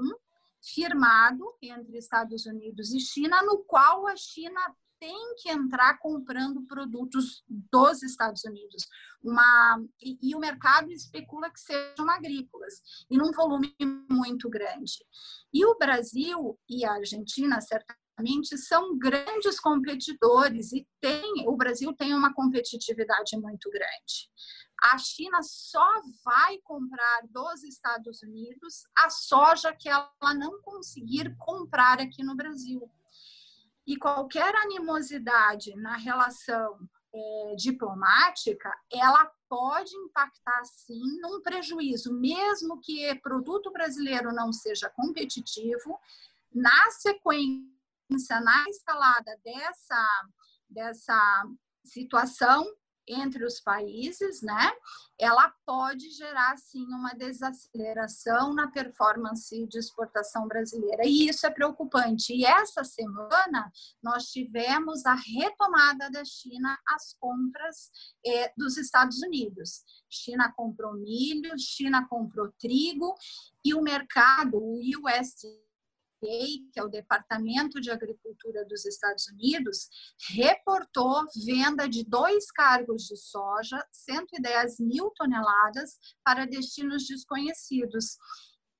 firmado 0.61 1.45
entre 1.61 1.97
Estados 1.97 2.45
Unidos 2.45 2.91
e 2.93 2.99
China, 2.99 3.41
no 3.43 3.59
qual 3.59 4.07
a 4.07 4.15
China 4.15 4.59
tem 4.99 5.35
que 5.37 5.49
entrar 5.49 5.97
comprando 5.97 6.65
produtos 6.67 7.43
dos 7.47 8.03
Estados 8.03 8.43
Unidos. 8.43 8.87
Uma, 9.23 9.83
e, 10.01 10.17
e, 10.21 10.35
o 10.35 10.39
mercado 10.39 10.91
especula 10.91 11.49
que 11.49 11.59
sejam 11.59 12.09
agrícolas, 12.09 12.81
e 13.09 13.17
num 13.17 13.31
volume 13.31 13.75
muito 14.09 14.49
grande. 14.49 15.05
E 15.53 15.65
o 15.65 15.77
Brasil 15.77 16.59
e 16.69 16.85
a 16.85 16.93
Argentina, 16.93 17.59
certamente, 17.61 18.57
são 18.57 18.97
grandes 18.97 19.59
competidores, 19.59 20.73
e 20.73 20.87
tem, 20.99 21.47
o 21.47 21.55
Brasil 21.55 21.93
tem 21.93 22.13
uma 22.13 22.33
competitividade 22.33 23.37
muito 23.37 23.69
grande. 23.69 24.29
A 24.81 24.97
China 24.97 25.41
só 25.43 25.85
vai 26.23 26.57
comprar 26.59 27.21
dos 27.29 27.63
Estados 27.63 28.21
Unidos 28.23 28.83
a 28.97 29.09
soja 29.09 29.75
que 29.77 29.89
ela 29.89 30.33
não 30.37 30.61
conseguir 30.61 31.35
comprar 31.37 31.99
aqui 31.99 32.23
no 32.23 32.35
Brasil. 32.35 32.89
E 33.89 33.97
qualquer 33.97 34.55
animosidade 34.55 35.75
na 35.75 35.97
relação 35.97 36.77
é, 37.11 37.55
diplomática, 37.57 38.71
ela 38.93 39.25
pode 39.49 39.95
impactar 39.95 40.63
sim 40.63 41.19
num 41.19 41.41
prejuízo, 41.41 42.13
mesmo 42.13 42.79
que 42.79 43.15
produto 43.15 43.71
brasileiro 43.71 44.31
não 44.31 44.53
seja 44.53 44.91
competitivo, 44.91 45.99
na 46.53 46.91
sequência, 46.91 48.39
na 48.43 48.63
escalada 48.69 49.35
dessa, 49.43 50.29
dessa 50.69 51.47
situação, 51.83 52.63
entre 53.09 53.43
os 53.43 53.59
países, 53.59 54.41
né? 54.41 54.71
Ela 55.19 55.53
pode 55.65 56.09
gerar 56.11 56.57
sim 56.57 56.85
uma 56.85 57.13
desaceleração 57.13 58.53
na 58.53 58.69
performance 58.69 59.67
de 59.67 59.77
exportação 59.77 60.47
brasileira. 60.47 61.03
E 61.05 61.27
isso 61.27 61.45
é 61.45 61.49
preocupante. 61.49 62.33
E 62.33 62.45
essa 62.45 62.83
semana 62.83 63.71
nós 64.01 64.25
tivemos 64.25 65.05
a 65.05 65.15
retomada 65.15 66.09
da 66.09 66.23
China 66.23 66.77
às 66.87 67.13
compras 67.19 67.89
eh, 68.25 68.53
dos 68.55 68.77
Estados 68.77 69.21
Unidos. 69.21 69.83
China 70.09 70.53
comprou 70.55 70.93
milho, 70.93 71.57
China 71.57 72.07
comprou 72.07 72.51
trigo 72.59 73.15
e 73.65 73.73
o 73.73 73.81
mercado, 73.81 74.57
o 74.57 74.79
USDA 74.79 75.68
que 76.19 76.79
é 76.79 76.83
o 76.83 76.89
Departamento 76.89 77.79
de 77.79 77.89
Agricultura 77.91 78.65
dos 78.65 78.85
Estados 78.85 79.27
Unidos, 79.27 79.89
reportou 80.29 81.25
venda 81.45 81.87
de 81.87 82.03
dois 82.03 82.51
cargos 82.51 83.03
de 83.03 83.15
soja, 83.17 83.83
110 83.91 84.79
mil 84.79 85.11
toneladas, 85.15 85.97
para 86.23 86.45
destinos 86.45 87.07
desconhecidos. 87.07 88.17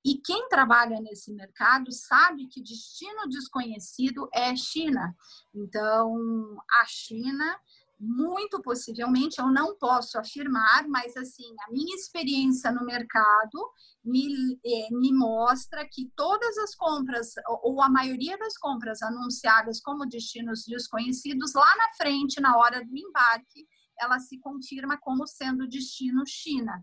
E 0.06 0.16
quem 0.22 0.48
trabalha 0.48 1.00
nesse 1.02 1.34
mercado 1.34 1.92
sabe 1.92 2.48
que 2.48 2.62
destino 2.62 3.28
desconhecido 3.28 4.30
é 4.34 4.56
China. 4.56 5.16
Então, 5.54 6.58
a 6.82 6.86
China 6.86 7.60
muito 8.00 8.62
possivelmente, 8.62 9.40
eu 9.40 9.52
não 9.52 9.78
posso 9.78 10.18
afirmar, 10.18 10.88
mas 10.88 11.18
assim, 11.18 11.54
a 11.68 11.72
minha 11.72 11.96
experiência 11.96 12.72
no 12.72 12.86
mercado 12.86 13.72
me, 14.04 14.54
eh, 14.66 14.88
me 14.92 15.12
mostra 15.14 15.86
que 15.92 16.10
todas 16.16 16.58
as 16.60 16.74
compras, 16.76 17.34
ou 17.62 17.82
a 17.82 17.90
maioria 17.90 18.38
das 18.38 18.58
compras 18.58 19.02
anunciadas 19.02 19.82
como 19.82 20.08
destinos 20.08 20.64
desconhecidos, 20.66 21.54
lá 21.54 21.76
na 21.78 21.94
frente, 21.98 22.40
na 22.40 22.58
hora 22.58 22.86
do 22.86 22.98
embarque, 22.98 23.68
ela 24.00 24.18
se 24.20 24.40
confirma 24.40 24.98
como 24.98 25.28
sendo 25.28 25.68
destino 25.68 26.24
China. 26.26 26.82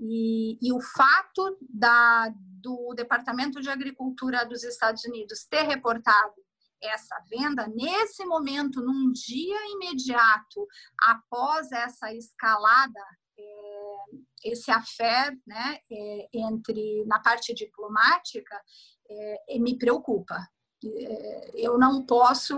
E, 0.00 0.58
e, 0.66 0.72
o 0.72 0.80
fato 0.80 1.58
da, 1.68 2.32
do 2.34 2.94
Departamento 2.96 3.60
de 3.60 3.68
Agricultura 3.68 4.44
dos 4.46 4.64
Estados 4.64 5.04
Unidos 5.04 5.46
ter 5.48 5.62
reportado 5.62 6.34
essa 6.82 7.16
venda 7.28 7.66
nesse 7.68 8.24
momento, 8.24 8.82
num 8.82 9.12
dia 9.12 9.58
imediato 9.72 10.66
após 11.02 11.70
essa 11.72 12.12
escalada, 12.12 13.00
é, 13.38 13.96
esse 14.44 14.70
affair, 14.70 15.38
né, 15.46 15.78
é, 15.90 16.28
entre 16.34 17.04
na 17.06 17.20
parte 17.20 17.54
diplomática, 17.54 18.60
é, 19.08 19.58
me 19.58 19.76
preocupa. 19.76 20.36
É, 20.82 21.50
eu 21.54 21.76
não 21.76 22.06
posso 22.06 22.56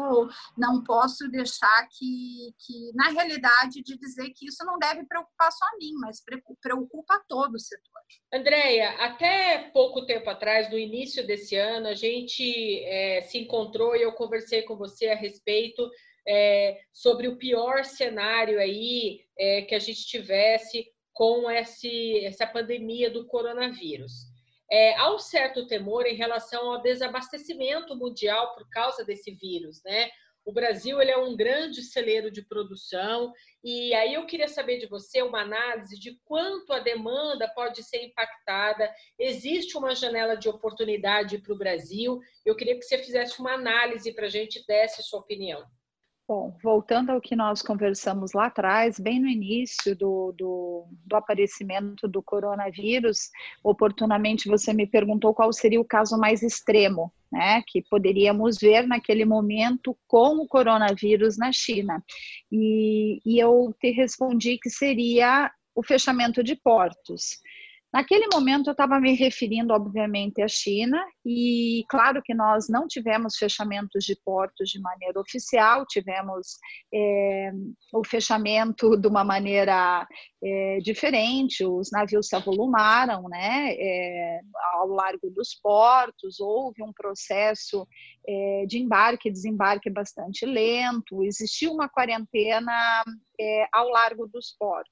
não 0.57 0.85
posso 0.85 1.29
deixar 1.29 1.89
que, 1.89 2.55
que 2.59 2.93
na 2.95 3.09
realidade 3.09 3.83
de 3.83 3.99
dizer 3.99 4.31
que 4.31 4.47
isso 4.47 4.65
não 4.65 4.79
deve 4.79 5.05
preocupar 5.05 5.51
só 5.51 5.65
a 5.65 5.77
mim, 5.77 5.93
mas 5.95 6.23
preocupa 6.61 7.21
todo 7.29 7.57
o 7.57 7.61
setor. 7.61 7.83
Andréia, 8.33 8.91
até 9.05 9.71
pouco 9.73 10.07
tempo 10.07 10.31
atrás, 10.31 10.71
no 10.71 10.79
início 10.79 11.27
desse 11.27 11.57
ano, 11.57 11.89
a 11.89 11.95
gente 11.95 12.85
é, 12.85 13.23
se 13.23 13.39
encontrou 13.39 13.97
e 13.97 14.03
eu 14.03 14.13
conversei 14.13 14.63
com 14.63 14.77
você 14.77 15.09
a 15.09 15.17
respeito 15.17 15.91
é, 16.27 16.81
sobre 16.93 17.27
o 17.27 17.37
pior 17.37 17.85
cenário 17.85 18.61
aí 18.61 19.25
é, 19.37 19.63
que 19.63 19.75
a 19.75 19.79
gente 19.81 20.07
tivesse 20.07 20.87
com 21.13 21.51
esse, 21.51 22.25
essa 22.25 22.47
pandemia 22.47 23.11
do 23.11 23.27
coronavírus 23.27 24.32
é, 24.73 24.97
há 24.97 25.15
um 25.15 25.19
certo 25.19 25.67
temor 25.67 26.07
em 26.07 26.15
relação 26.15 26.73
ao 26.73 26.81
desabastecimento 26.81 27.95
mundial 27.95 28.55
por 28.55 28.67
causa 28.71 29.05
desse 29.05 29.31
vírus, 29.33 29.83
né? 29.85 30.09
O 30.47 30.53
Brasil 30.53 31.01
ele 31.01 31.11
é 31.11 31.17
um 31.17 31.37
grande 31.37 31.83
celeiro 31.83 32.31
de 32.31 32.43
produção 32.43 33.33
e 33.63 33.95
aí 33.95 34.15
eu 34.15 34.27
queria 34.27 34.49
saber 34.49 34.79
de 34.79 34.87
você 34.87 35.23
uma 35.23 35.43
análise 35.43 35.97
de 36.01 36.19
quanto 36.25 36.73
a 36.73 36.81
demanda 36.81 37.47
pode 37.55 37.83
ser 37.85 38.03
impactada. 38.03 38.91
Existe 39.19 39.77
uma 39.77 39.95
janela 39.95 40.37
de 40.37 40.49
oportunidade 40.49 41.39
para 41.39 41.53
o 41.53 41.59
Brasil? 41.59 42.19
Eu 42.45 42.57
queria 42.57 42.77
que 42.77 42.83
você 42.83 42.97
fizesse 42.97 43.39
uma 43.39 43.53
análise 43.53 44.13
para 44.15 44.27
a 44.27 44.31
gente 44.31 44.65
desse 44.67 45.03
sua 45.03 45.21
opinião. 45.21 45.63
Bom, 46.27 46.57
voltando 46.63 47.11
ao 47.11 47.21
que 47.21 47.35
nós 47.35 47.63
conversamos 47.63 48.33
lá 48.33 48.47
atrás, 48.47 48.99
bem 48.99 49.21
no 49.21 49.27
início 49.27 49.95
do, 49.97 50.33
do, 50.39 50.87
do, 51.05 51.17
aparecimento 51.17 52.07
do 52.07 52.23
coronavírus, 52.23 53.29
oportunamente 53.63 54.49
você 54.49 54.73
me 54.73 54.87
perguntou 54.87 55.35
qual 55.35 55.53
seria 55.53 55.81
o 55.81 55.85
caso 55.85 56.17
mais 56.17 56.43
extremo, 56.43 57.13
né, 57.31 57.63
que 57.67 57.83
poderíamos 57.83 58.57
ver 58.59 58.87
naquele 58.87 59.25
momento 59.25 59.99
com 60.07 60.37
o 60.37 60.47
coronavírus 60.47 61.37
na 61.37 61.51
China. 61.53 62.03
E, 62.51 63.21
e 63.27 63.39
eu 63.41 63.75
te 63.81 63.91
respondi 63.91 64.59
que 64.59 64.71
seria 64.71 65.51
o 65.75 65.83
fechamento 65.83 66.43
de 66.43 66.55
portos. 66.55 67.41
Naquele 67.93 68.27
momento, 68.33 68.69
eu 68.69 68.73
estava 68.73 68.99
me 68.99 69.15
referindo, 69.15 69.75
obviamente, 69.75 70.41
à 70.41 70.49
China, 70.49 70.99
e 71.27 71.85
claro 71.91 72.23
que 72.23 72.33
nós 72.33 72.67
não 72.67 72.89
tivemos 72.89 73.37
fechamentos 73.37 74.03
de 74.05 74.17
portos 74.25 74.71
de 74.71 74.81
maneira 74.81 75.21
oficial, 75.21 75.85
tivemos 75.87 76.57
é, 76.93 77.53
o 77.93 78.03
fechamento 78.03 78.97
de 78.97 79.07
uma 79.07 79.23
maneira 79.23 80.09
é, 80.43 80.79
diferente, 80.79 81.67
os 81.67 81.91
navios 81.93 82.29
se 82.29 82.35
avolumaram 82.35 83.29
né, 83.29 83.75
é, 83.75 84.41
ao 84.73 84.89
largo 84.89 85.29
dos 85.29 85.55
portos, 85.63 86.41
houve 86.41 86.83
um 86.83 86.95
processo 86.95 87.87
de 88.69 88.79
embarque 88.79 89.29
e 89.29 89.33
desembarque 89.33 89.91
bastante 89.91 90.47
lento, 90.47 91.25
existiu 91.25 91.73
uma 91.73 91.89
quarentena 91.89 93.03
ao 93.73 93.89
largo 93.89 94.29
dos 94.29 94.55
portos 94.57 94.92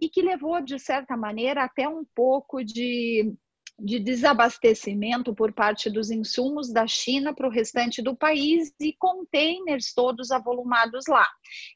e 0.00 0.08
que 0.08 0.22
levou, 0.22 0.60
de 0.60 0.78
certa 0.78 1.16
maneira, 1.16 1.64
até 1.64 1.88
um 1.88 2.04
pouco 2.14 2.64
de, 2.64 3.34
de 3.78 3.98
desabastecimento 3.98 5.34
por 5.34 5.52
parte 5.52 5.90
dos 5.90 6.10
insumos 6.10 6.72
da 6.72 6.86
China 6.86 7.34
para 7.34 7.48
o 7.48 7.50
restante 7.50 8.02
do 8.02 8.16
país 8.16 8.72
e 8.80 8.92
containers 8.92 9.92
todos 9.94 10.30
avolumados 10.30 11.04
lá. 11.08 11.28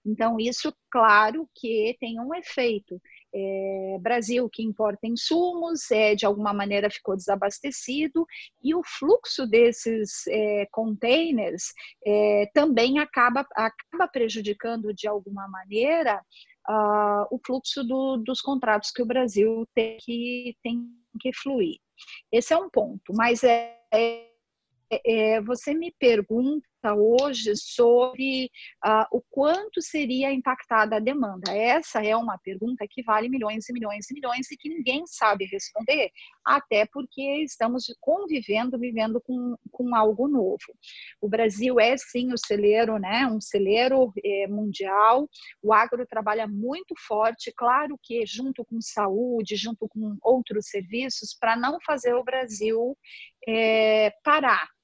Então, 0.04 0.38
isso, 0.38 0.75
claro 0.90 1.49
que 1.54 1.96
tem 2.00 2.20
um 2.20 2.35
efeito. 2.35 3.00
É, 3.38 3.99
Brasil 4.00 4.49
que 4.50 4.62
importa 4.62 5.07
insumos, 5.07 5.90
é, 5.90 6.14
de 6.14 6.25
alguma 6.25 6.55
maneira 6.55 6.88
ficou 6.88 7.14
desabastecido, 7.14 8.25
e 8.62 8.75
o 8.75 8.83
fluxo 8.83 9.47
desses 9.47 10.26
é, 10.28 10.66
containers 10.71 11.64
é, 12.07 12.49
também 12.55 12.99
acaba, 12.99 13.47
acaba 13.55 14.09
prejudicando 14.09 14.95
de 14.95 15.07
alguma 15.07 15.47
maneira 15.49 16.23
uh, 16.69 17.26
o 17.31 17.38
fluxo 17.45 17.85
do, 17.85 18.16
dos 18.19 18.40
contratos 18.40 18.90
que 18.90 19.02
o 19.02 19.07
Brasil 19.07 19.66
tem 19.75 19.97
que, 20.00 20.57
tem 20.62 20.88
que 21.21 21.33
fluir. 21.33 21.78
Esse 22.31 22.52
é 22.52 22.57
um 22.57 22.69
ponto, 22.69 23.12
mas 23.14 23.43
é, 23.45 23.76
é, 23.93 24.28
é 24.90 25.40
você 25.40 25.75
me 25.75 25.95
pergunta 25.99 26.66
hoje 26.85 27.56
sobre 27.56 28.50
uh, 28.85 29.04
o 29.11 29.23
quanto 29.30 29.83
seria 29.83 30.33
impactada 30.33 30.97
a 30.97 31.00
demanda? 31.00 31.52
Essa 31.52 32.04
é 32.04 32.16
uma 32.16 32.38
pergunta 32.38 32.87
que 32.88 33.02
vale 33.02 33.28
milhões 33.28 33.68
e 33.68 33.73
milhões 33.73 34.11
e 34.11 34.14
milhões 34.14 34.50
e 34.50 34.56
que 34.56 34.68
ninguém 34.68 35.04
sabe 35.06 35.47
responder, 35.47 36.11
até 36.45 36.87
porque 36.87 37.42
estamos 37.42 37.85
convivendo, 38.00 38.78
vivendo 38.78 39.21
com, 39.21 39.56
com 39.71 39.95
algo 39.95 40.28
novo. 40.28 40.75
O 41.21 41.28
Brasil 41.28 41.80
é 41.80 41.97
sim 41.97 42.33
o 42.33 42.38
celeiro, 42.38 42.99
né? 42.99 43.26
Um 43.26 43.40
celeiro 43.40 44.12
é, 44.25 44.47
mundial. 44.47 45.28
O 45.62 45.73
agro 45.73 46.06
trabalha 46.06 46.47
muito 46.47 46.95
forte, 47.06 47.52
claro 47.56 47.99
que 48.02 48.25
junto 48.26 48.64
com 48.64 48.80
saúde, 48.80 49.56
junto 49.56 49.88
com 49.88 50.16
outros 50.23 50.68
serviços, 50.68 51.37
para 51.38 51.56
não 51.56 51.78
fazer 51.80 52.14
o 52.14 52.25
Brasil 52.25 52.97
é, 53.49 54.12
parar 54.23 54.75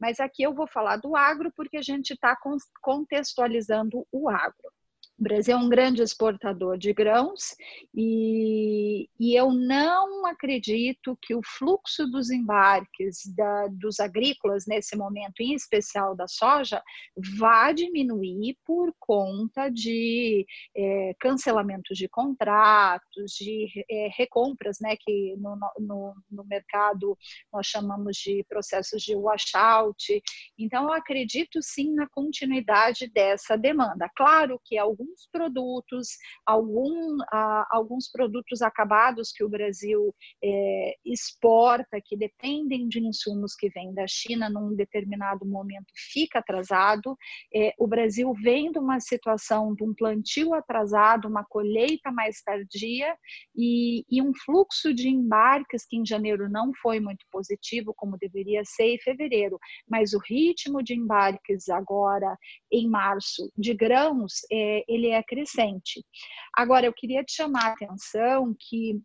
mas 0.00 0.18
aqui 0.18 0.42
eu 0.42 0.54
vou 0.54 0.66
falar 0.66 0.96
do 0.96 1.14
agro 1.14 1.52
porque 1.54 1.76
a 1.76 1.82
gente 1.82 2.12
está 2.12 2.36
contextualizando 2.80 4.06
o 4.10 4.30
agro. 4.30 4.72
O 5.20 5.22
Brasil 5.22 5.54
é 5.54 5.58
um 5.58 5.68
grande 5.68 6.00
exportador 6.00 6.78
de 6.78 6.94
grãos 6.94 7.54
e, 7.94 9.06
e 9.20 9.38
eu 9.38 9.52
não 9.52 10.24
acredito 10.24 11.18
que 11.20 11.34
o 11.34 11.42
fluxo 11.44 12.06
dos 12.06 12.30
embarques 12.30 13.26
da, 13.36 13.66
dos 13.66 14.00
agrícolas 14.00 14.64
nesse 14.66 14.96
momento, 14.96 15.40
em 15.40 15.52
especial 15.52 16.16
da 16.16 16.26
soja, 16.26 16.82
vá 17.38 17.70
diminuir 17.70 18.56
por 18.64 18.94
conta 18.98 19.68
de 19.68 20.46
é, 20.74 21.14
cancelamentos 21.20 21.98
de 21.98 22.08
contratos, 22.08 23.32
de 23.32 23.68
é, 23.90 24.08
recompras, 24.16 24.78
né, 24.80 24.96
que 24.98 25.36
no, 25.36 25.54
no, 25.78 26.14
no 26.30 26.44
mercado 26.46 27.14
nós 27.52 27.66
chamamos 27.66 28.16
de 28.16 28.42
processos 28.48 29.02
de 29.02 29.14
washout. 29.14 30.22
Então, 30.58 30.84
eu 30.84 30.92
acredito 30.94 31.62
sim 31.62 31.92
na 31.92 32.08
continuidade 32.08 33.06
dessa 33.12 33.54
demanda. 33.54 34.10
Claro 34.16 34.58
que 34.64 34.78
alguns 34.78 35.09
alguns 35.10 35.28
produtos, 35.32 36.08
algum, 36.46 37.18
ah, 37.32 37.66
alguns 37.70 38.10
produtos 38.10 38.62
acabados 38.62 39.32
que 39.32 39.44
o 39.44 39.48
Brasil 39.48 40.14
é, 40.42 40.94
exporta, 41.04 42.00
que 42.04 42.16
dependem 42.16 42.88
de 42.88 43.00
insumos 43.00 43.54
que 43.54 43.68
vêm 43.70 43.92
da 43.92 44.06
China, 44.06 44.48
num 44.48 44.74
determinado 44.74 45.44
momento 45.44 45.92
fica 46.12 46.38
atrasado. 46.38 47.16
É, 47.54 47.74
o 47.78 47.86
Brasil 47.86 48.32
vem 48.34 48.70
de 48.70 48.78
uma 48.78 49.00
situação 49.00 49.74
de 49.74 49.84
um 49.84 49.94
plantio 49.94 50.54
atrasado, 50.54 51.28
uma 51.28 51.44
colheita 51.44 52.10
mais 52.12 52.42
tardia 52.42 53.14
e, 53.56 54.04
e 54.08 54.22
um 54.22 54.32
fluxo 54.44 54.94
de 54.94 55.08
embarques 55.08 55.84
que 55.86 55.96
em 55.96 56.06
janeiro 56.06 56.48
não 56.48 56.72
foi 56.80 57.00
muito 57.00 57.24
positivo, 57.30 57.92
como 57.96 58.18
deveria 58.18 58.62
ser, 58.64 58.94
em 58.94 58.98
fevereiro, 58.98 59.58
mas 59.88 60.12
o 60.12 60.18
ritmo 60.18 60.82
de 60.82 60.94
embarques 60.94 61.68
agora 61.68 62.36
em 62.72 62.88
março 62.88 63.50
de 63.56 63.74
grãos, 63.74 64.34
é, 64.50 64.84
ele 64.88 65.08
é 65.08 65.22
crescente. 65.22 66.04
Agora, 66.54 66.86
eu 66.86 66.92
queria 66.92 67.24
te 67.24 67.32
chamar 67.32 67.66
a 67.66 67.72
atenção 67.72 68.54
que 68.58 69.00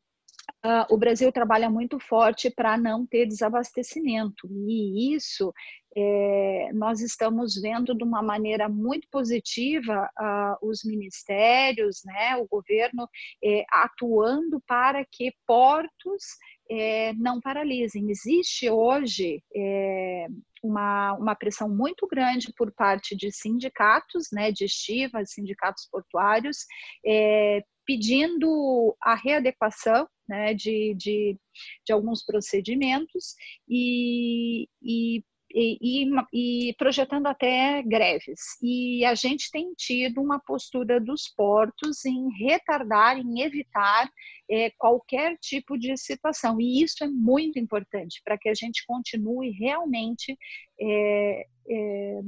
Uh, 0.63 0.86
o 0.93 0.97
Brasil 0.97 1.32
trabalha 1.32 1.69
muito 1.69 1.99
forte 1.99 2.51
para 2.51 2.78
não 2.78 3.06
ter 3.06 3.25
desabastecimento, 3.25 4.47
e 4.67 5.15
isso 5.15 5.51
é, 5.95 6.69
nós 6.73 7.01
estamos 7.01 7.56
vendo 7.60 7.95
de 7.95 8.04
uma 8.04 8.21
maneira 8.21 8.67
muito 8.67 9.08
positiva 9.10 10.10
uh, 10.19 10.67
os 10.67 10.84
ministérios, 10.84 12.01
né, 12.04 12.36
o 12.38 12.47
governo 12.47 13.08
é, 13.43 13.63
atuando 13.71 14.62
para 14.67 15.06
que 15.10 15.34
portos 15.47 16.23
é, 16.69 17.13
não 17.13 17.39
paralisem. 17.39 18.10
Existe 18.10 18.69
hoje 18.69 19.43
é, 19.56 20.28
uma, 20.63 21.13
uma 21.13 21.36
pressão 21.36 21.69
muito 21.69 22.08
grande 22.08 22.51
por 22.58 22.71
parte 22.73 23.15
de 23.15 23.32
sindicatos, 23.32 24.28
né, 24.32 24.51
de 24.51 24.65
estiva, 24.65 25.25
sindicatos 25.25 25.88
portuários, 25.91 26.65
é, 27.06 27.63
pedindo 27.86 28.95
a 29.01 29.15
readequação 29.15 30.08
né, 30.28 30.54
de, 30.54 30.95
de, 30.95 31.38
de 31.86 31.93
alguns 31.93 32.25
procedimentos 32.25 33.36
e, 33.69 34.67
e 34.82 35.23
e, 35.56 36.70
e, 36.70 36.74
projetando 36.74 37.28
até 37.28 37.82
greves. 37.82 38.41
E 38.62 39.06
a 39.06 39.15
gente 39.15 39.50
tem 39.50 39.74
tido 39.74 40.22
uma 40.22 40.38
postura 40.38 41.00
dos 41.00 41.30
portos 41.30 42.04
em 42.04 42.28
retardar, 42.38 43.18
em 43.18 43.41
evitar 43.41 44.12
é, 44.52 44.70
qualquer 44.72 45.38
tipo 45.39 45.78
de 45.78 45.96
situação. 45.96 46.60
E 46.60 46.84
isso 46.84 47.04
é 47.04 47.08
muito 47.08 47.58
importante 47.58 48.22
para 48.24 48.38
que 48.38 48.50
a 48.50 48.54
gente 48.54 48.84
continue 48.86 49.52
realmente 49.52 50.38
é, 50.80 51.46
é, 51.68 52.20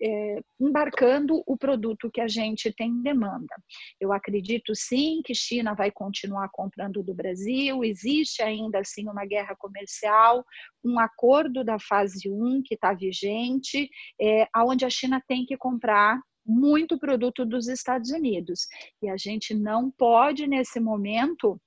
é, 0.00 0.40
embarcando 0.60 1.42
o 1.46 1.56
produto 1.56 2.10
que 2.10 2.20
a 2.20 2.26
gente 2.26 2.72
tem 2.72 2.88
em 2.88 3.02
demanda. 3.02 3.54
Eu 4.00 4.12
acredito 4.12 4.74
sim 4.74 5.22
que 5.24 5.34
China 5.34 5.74
vai 5.74 5.90
continuar 5.90 6.48
comprando 6.50 7.02
do 7.02 7.14
Brasil, 7.14 7.84
existe 7.84 8.42
ainda 8.42 8.80
assim 8.80 9.08
uma 9.08 9.24
guerra 9.24 9.54
comercial, 9.56 10.44
um 10.84 10.98
acordo 10.98 11.62
da 11.62 11.78
fase 11.78 12.28
1 12.28 12.62
que 12.64 12.74
está 12.74 12.92
vigente, 12.92 13.88
é, 14.20 14.48
onde 14.56 14.84
a 14.84 14.90
China 14.90 15.22
tem 15.28 15.46
que 15.46 15.56
comprar 15.56 16.20
muito 16.44 16.98
produto 16.98 17.46
dos 17.46 17.68
Estados 17.68 18.10
Unidos. 18.10 18.66
E 19.00 19.08
a 19.08 19.16
gente 19.16 19.54
não 19.54 19.90
pode, 19.92 20.46
nesse 20.48 20.80
momento, 20.80 21.60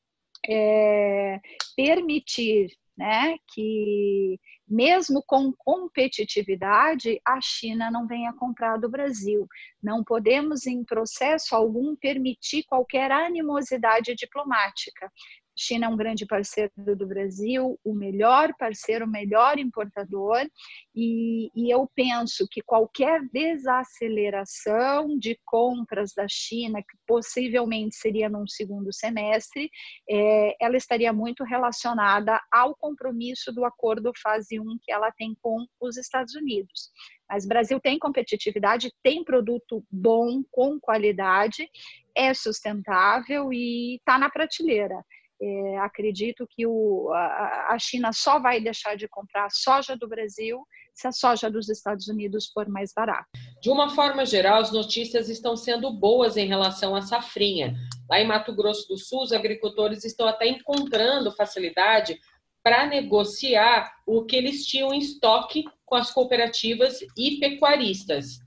é, 0.48 1.40
permitir 1.76 2.68
né, 2.98 3.38
que 3.54 4.40
mesmo 4.68 5.24
com 5.28 5.54
competitividade, 5.54 7.20
a 7.26 7.40
China 7.42 7.92
não 7.92 8.08
venha 8.08 8.34
comprar 8.34 8.78
do 8.78 8.90
Brasil. 8.90 9.48
Não 9.82 10.04
podemos, 10.04 10.66
em 10.66 10.84
processo 10.84 11.56
algum, 11.56 11.96
permitir 11.96 12.64
qualquer 12.64 13.12
animosidade 13.12 14.16
diplomática. 14.16 15.12
China 15.58 15.86
é 15.86 15.90
um 15.90 15.96
grande 15.96 16.26
parceiro 16.26 16.72
do 16.78 17.08
Brasil, 17.08 17.80
o 17.84 17.94
melhor 17.94 18.54
parceiro, 18.58 19.06
o 19.06 19.10
melhor 19.10 19.58
importador, 19.58 20.46
e, 20.94 21.50
e, 21.56 21.72
eu 21.72 21.90
penso 21.96 22.48
que 22.50 22.62
qualquer 22.62 23.22
desaceleração 23.32 25.18
de 25.18 25.40
compras 25.46 26.14
da 26.16 26.28
China, 26.28 26.82
que 26.82 26.98
possivelmente 27.08 27.96
seria 27.96 28.30
num 28.30 28.48
segundo 28.48 28.92
semestre, 28.94 29.70
é, 30.10 30.56
ela 30.62 30.78
estaria 30.78 31.14
muito 31.14 31.44
relacionada 31.44 32.40
ao 32.52 32.76
compromisso 32.76 33.54
do 33.54 33.66
acordo 33.66 34.12
fase 34.22 34.60
1 34.60 34.78
que 34.82 34.92
ela 34.92 35.12
tem 35.12 35.36
com 35.42 35.66
os 35.80 35.98
Estados 35.98 36.36
Unidos. 36.36 36.92
Mas 37.30 37.46
o 37.46 37.48
Brasil 37.48 37.80
tem 37.80 37.98
competitividade, 37.98 38.94
tem 39.04 39.24
produto 39.24 39.84
bom, 39.92 40.44
com 40.52 40.80
qualidade, 40.80 41.68
é 42.16 42.34
sustentável 42.34 43.52
e 43.52 43.96
está 43.96 44.18
na 44.18 44.30
prateleira. 44.30 45.04
É, 45.48 45.78
acredito 45.78 46.48
que 46.50 46.66
o, 46.66 47.12
a, 47.14 47.74
a 47.74 47.78
China 47.78 48.12
só 48.12 48.40
vai 48.40 48.60
deixar 48.60 48.96
de 48.96 49.08
comprar 49.08 49.48
soja 49.52 49.96
do 49.96 50.08
Brasil 50.08 50.66
se 50.92 51.08
a 51.08 51.12
soja 51.12 51.52
dos 51.52 51.70
Estados 51.70 52.08
Unidos 52.08 52.48
for 52.52 52.68
mais 52.68 52.92
barata. 52.96 53.28
De 53.62 53.70
uma 53.70 53.92
forma 53.92 54.26
geral, 54.26 54.60
as 54.60 54.72
notícias 54.72 55.30
estão 55.30 55.56
sendo 55.56 55.92
boas 55.92 56.36
em 56.36 56.48
relação 56.48 56.96
à 56.96 57.02
safrinha. 57.04 57.76
Lá 58.10 58.20
em 58.20 58.26
Mato 58.26 58.56
Grosso 58.56 58.88
do 58.88 58.98
Sul, 58.98 59.22
os 59.22 59.32
agricultores 59.32 60.04
estão 60.04 60.28
até 60.28 60.48
encontrando 60.48 61.32
facilidade 61.32 62.20
para 62.64 62.88
negociar 62.88 63.94
o 64.08 64.26
que 64.26 64.36
eles 64.36 64.66
tinham 64.66 64.92
em 64.92 64.98
estoque 64.98 65.64
com 65.86 65.94
as 65.94 66.10
cooperativas 66.10 67.02
e 67.16 67.38
pecuaristas. 67.40 68.40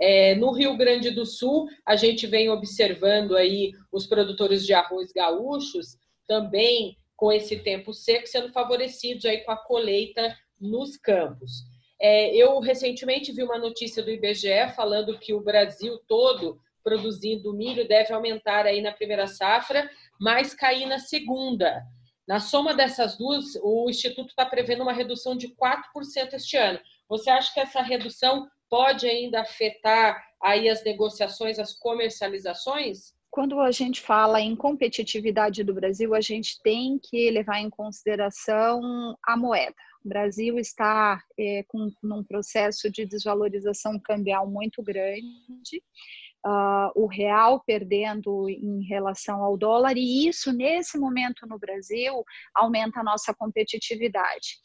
É, 0.00 0.34
no 0.36 0.52
Rio 0.52 0.74
Grande 0.74 1.10
do 1.10 1.26
Sul, 1.26 1.66
a 1.84 1.96
gente 1.96 2.26
vem 2.26 2.48
observando 2.48 3.36
aí 3.36 3.72
os 3.92 4.06
produtores 4.06 4.64
de 4.64 4.72
arroz 4.72 5.12
gaúchos 5.12 5.98
também 6.26 6.96
com 7.16 7.32
esse 7.32 7.56
tempo 7.56 7.94
seco 7.94 8.26
sendo 8.26 8.52
favorecidos 8.52 9.24
aí 9.24 9.38
com 9.38 9.50
a 9.50 9.56
colheita 9.56 10.36
nos 10.60 10.96
campos. 10.96 11.64
É, 12.00 12.34
eu 12.36 12.60
recentemente 12.60 13.32
vi 13.32 13.42
uma 13.42 13.58
notícia 13.58 14.02
do 14.02 14.10
IBGE 14.10 14.74
falando 14.74 15.18
que 15.18 15.32
o 15.32 15.40
Brasil 15.40 15.98
todo 16.06 16.60
produzindo 16.84 17.52
milho 17.52 17.88
deve 17.88 18.12
aumentar 18.12 18.64
aí 18.64 18.80
na 18.80 18.92
primeira 18.92 19.26
safra, 19.26 19.90
mas 20.20 20.54
cair 20.54 20.86
na 20.86 21.00
segunda. 21.00 21.82
Na 22.28 22.38
soma 22.38 22.74
dessas 22.74 23.16
duas, 23.16 23.56
o 23.60 23.90
Instituto 23.90 24.28
está 24.28 24.46
prevendo 24.46 24.82
uma 24.82 24.92
redução 24.92 25.36
de 25.36 25.48
4% 25.48 26.34
este 26.34 26.56
ano. 26.56 26.78
Você 27.08 27.28
acha 27.28 27.52
que 27.52 27.58
essa 27.58 27.82
redução 27.82 28.48
pode 28.68 29.06
ainda 29.06 29.40
afetar 29.40 30.22
aí 30.40 30.68
as 30.68 30.84
negociações, 30.84 31.58
as 31.58 31.72
comercializações? 31.72 33.15
Quando 33.36 33.60
a 33.60 33.70
gente 33.70 34.00
fala 34.00 34.40
em 34.40 34.56
competitividade 34.56 35.62
do 35.62 35.74
Brasil, 35.74 36.14
a 36.14 36.22
gente 36.22 36.58
tem 36.62 36.98
que 36.98 37.30
levar 37.30 37.60
em 37.60 37.68
consideração 37.68 39.14
a 39.22 39.36
moeda. 39.36 39.74
O 40.02 40.08
Brasil 40.08 40.58
está 40.58 41.22
é, 41.38 41.62
com 41.68 41.92
um 42.02 42.24
processo 42.24 42.90
de 42.90 43.04
desvalorização 43.04 44.00
cambial 44.00 44.48
muito 44.48 44.82
grande 44.82 45.82
uh, 46.46 46.92
o 46.94 47.06
real 47.06 47.60
perdendo 47.66 48.48
em 48.48 48.86
relação 48.86 49.42
ao 49.42 49.56
dólar, 49.56 49.96
e 49.96 50.28
isso, 50.28 50.52
nesse 50.52 50.96
momento 50.98 51.46
no 51.46 51.58
Brasil, 51.58 52.24
aumenta 52.54 53.00
a 53.00 53.04
nossa 53.04 53.34
competitividade. 53.34 54.58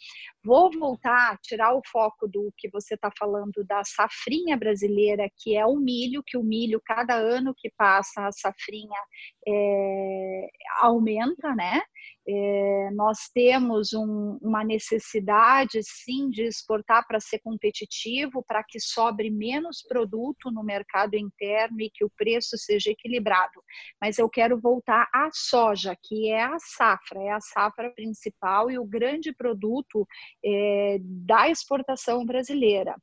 Vou 0.44 0.72
voltar, 0.72 1.38
tirar 1.41 1.74
o 1.74 1.82
foco 1.91 2.28
do 2.28 2.54
que 2.58 2.70
você 2.70 2.94
está 2.94 3.12
falando 3.17 3.63
da 3.65 3.84
safrinha 3.84 4.56
brasileira, 4.56 5.30
que 5.38 5.56
é 5.56 5.65
o 5.65 5.76
milho, 5.78 6.24
que 6.26 6.38
o 6.38 6.44
milho, 6.44 6.82
cada 6.86 7.15
ano 7.15 7.54
que 7.58 7.72
passa, 7.76 8.28
a 8.28 8.32
safrinha 8.32 9.00
é, 9.47 10.47
aumenta, 10.82 11.56
né? 11.56 11.82
É, 12.27 12.91
nós 12.93 13.17
temos 13.34 13.93
um, 13.93 14.38
uma 14.41 14.63
necessidade, 14.63 15.80
sim, 15.84 16.30
de 16.30 16.43
exportar 16.43 17.06
para 17.08 17.19
ser 17.19 17.39
competitivo, 17.39 18.43
para 18.47 18.63
que 18.63 18.80
sobre 18.80 19.32
menos 19.32 19.82
produto 19.82 20.51
no 20.51 20.63
mercado 20.63 21.15
interno 21.15 21.82
e 21.82 21.89
que 21.89 22.06
o 22.06 22.12
preço 22.15 22.58
seja 22.58 22.91
equilibrado. 22.91 23.63
Mas 23.99 24.19
eu 24.19 24.30
quero 24.30 24.60
voltar 24.60 25.10
à 25.12 25.30
soja, 25.34 25.97
que 26.04 26.30
é 26.30 26.43
a 26.43 26.58
safra, 26.60 27.23
é 27.23 27.32
a 27.32 27.41
safra 27.41 27.91
principal 27.91 28.69
e 28.69 28.77
o 28.77 28.86
grande 28.86 29.34
produto 29.34 30.08
é, 30.45 30.97
da 31.01 31.49
exportação 31.49 32.23
brasileira. 32.23 32.95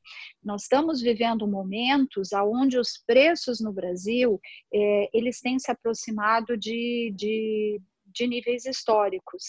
Nós 0.44 0.62
estamos 0.62 1.01
vivendo 1.01 1.48
momentos 1.48 2.33
onde 2.33 2.79
os 2.79 3.03
preços 3.05 3.61
no 3.61 3.72
Brasil 3.72 4.40
é, 4.72 5.09
eles 5.12 5.40
têm 5.40 5.59
se 5.59 5.72
aproximado 5.72 6.28
de, 6.57 7.12
de 7.17 7.81
de 8.19 8.27
níveis 8.27 8.64
históricos. 8.64 9.45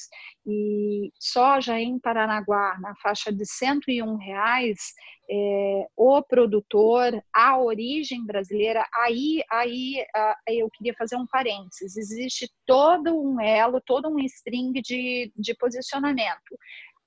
E 0.46 1.12
soja 1.20 1.80
em 1.80 2.00
Paranaguá, 2.00 2.78
na 2.80 2.96
faixa 2.96 3.32
de 3.32 3.46
101 3.46 4.16
reais, 4.16 4.94
é, 5.30 5.88
o 5.96 6.22
produtor, 6.22 7.24
a 7.34 7.60
origem 7.60 8.26
brasileira, 8.26 8.86
aí, 8.96 9.44
aí 9.52 10.06
eu 10.48 10.70
queria 10.72 10.94
fazer 10.96 11.16
um 11.16 11.28
parênteses, 11.28 11.96
existe 11.96 12.52
todo 12.66 13.16
um 13.16 13.40
elo, 13.40 13.82
todo 13.82 14.10
um 14.10 14.20
string 14.20 14.82
de, 14.82 15.32
de 15.36 15.54
posicionamento 15.56 16.58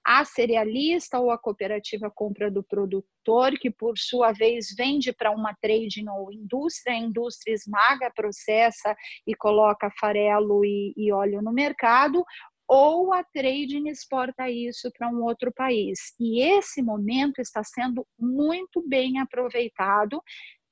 a 0.05 0.25
cerealista 0.25 1.19
ou 1.19 1.31
a 1.31 1.39
cooperativa 1.39 2.11
compra 2.11 2.51
do 2.51 2.63
produtor, 2.63 3.53
que 3.59 3.71
por 3.71 3.97
sua 3.97 4.33
vez 4.33 4.75
vende 4.77 5.13
para 5.13 5.31
uma 5.31 5.55
trading 5.61 6.09
ou 6.09 6.33
indústria, 6.33 6.95
a 6.95 6.99
indústria 6.99 7.55
esmaga, 7.55 8.13
processa 8.15 8.97
e 9.27 9.35
coloca 9.35 9.93
farelo 9.99 10.65
e, 10.65 10.93
e 10.97 11.13
óleo 11.13 11.41
no 11.41 11.53
mercado, 11.53 12.25
ou 12.67 13.13
a 13.13 13.23
trading 13.23 13.89
exporta 13.89 14.49
isso 14.51 14.91
para 14.97 15.09
um 15.09 15.23
outro 15.23 15.53
país. 15.53 16.15
E 16.19 16.43
esse 16.43 16.83
momento 16.83 17.41
está 17.41 17.63
sendo 17.63 18.07
muito 18.19 18.83
bem 18.89 19.21
aproveitado 19.21 20.23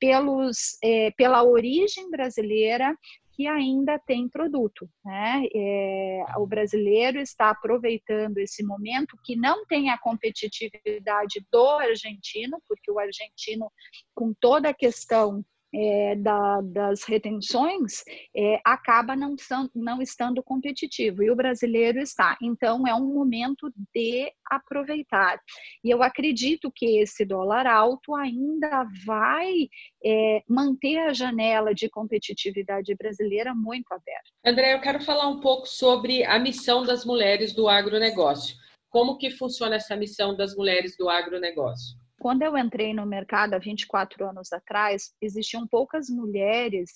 pelos, 0.01 0.79
é, 0.83 1.11
pela 1.11 1.45
origem 1.45 2.11
brasileira 2.11 2.97
que 3.33 3.47
ainda 3.47 3.99
tem 3.99 4.29
produto. 4.29 4.89
Né? 5.05 5.45
É, 5.55 6.25
o 6.37 6.47
brasileiro 6.47 7.19
está 7.19 7.51
aproveitando 7.51 8.39
esse 8.39 8.63
momento 8.65 9.17
que 9.25 9.37
não 9.37 9.65
tem 9.67 9.91
a 9.91 9.99
competitividade 9.99 11.45
do 11.51 11.67
argentino, 11.69 12.61
porque 12.69 12.91
o 12.91 12.99
argentino, 12.99 13.71
com 14.15 14.35
toda 14.41 14.71
a 14.71 14.75
questão 14.75 15.45
é, 15.75 16.17
da, 16.17 16.61
das 16.61 17.05
retenções 17.05 18.03
é, 18.37 18.61
acaba 18.65 19.15
não, 19.15 19.35
não 19.75 20.03
estando 20.03 20.43
competitivo 20.43 21.23
e 21.23 21.31
o 21.31 21.37
brasileiro 21.37 21.99
está. 22.01 22.37
Então, 22.43 22.87
é 22.87 22.95
um 22.95 23.15
momento 23.15 23.73
de 23.95 24.33
aproveitar. 24.51 25.41
E 25.85 25.91
eu 25.91 26.03
acredito 26.03 26.71
que 26.75 26.99
esse 26.99 27.25
dólar 27.25 27.67
alto 27.67 28.15
ainda 28.15 28.87
vai 29.07 29.69
é, 30.05 30.43
manter 30.49 30.99
a 30.99 31.13
janela 31.13 31.75
de 31.75 31.89
competitividade 31.89 32.95
brasileira 32.95 33.55
muito 33.55 33.93
aberta. 33.93 34.31
André, 34.45 34.75
eu 34.75 34.81
quero 34.81 35.01
falar 35.01 35.29
um 35.29 35.41
pouco 35.41 35.67
sobre 35.67 36.25
a 36.25 36.39
missão 36.39 36.85
das 36.85 37.05
mulheres 37.05 37.55
do 37.55 37.69
agronegócio. 37.69 38.57
Como 38.89 39.17
que 39.19 39.31
funciona 39.31 39.77
essa 39.77 39.95
missão 39.95 40.37
das 40.37 40.57
mulheres 40.57 40.97
do 40.97 41.09
agronegócio? 41.09 41.97
Quando 42.21 42.43
eu 42.43 42.55
entrei 42.55 42.93
no 42.93 43.07
mercado 43.07 43.55
há 43.55 43.59
24 43.59 44.29
anos 44.29 44.53
atrás, 44.53 45.15
existiam 45.23 45.67
poucas 45.67 46.11
mulheres 46.11 46.91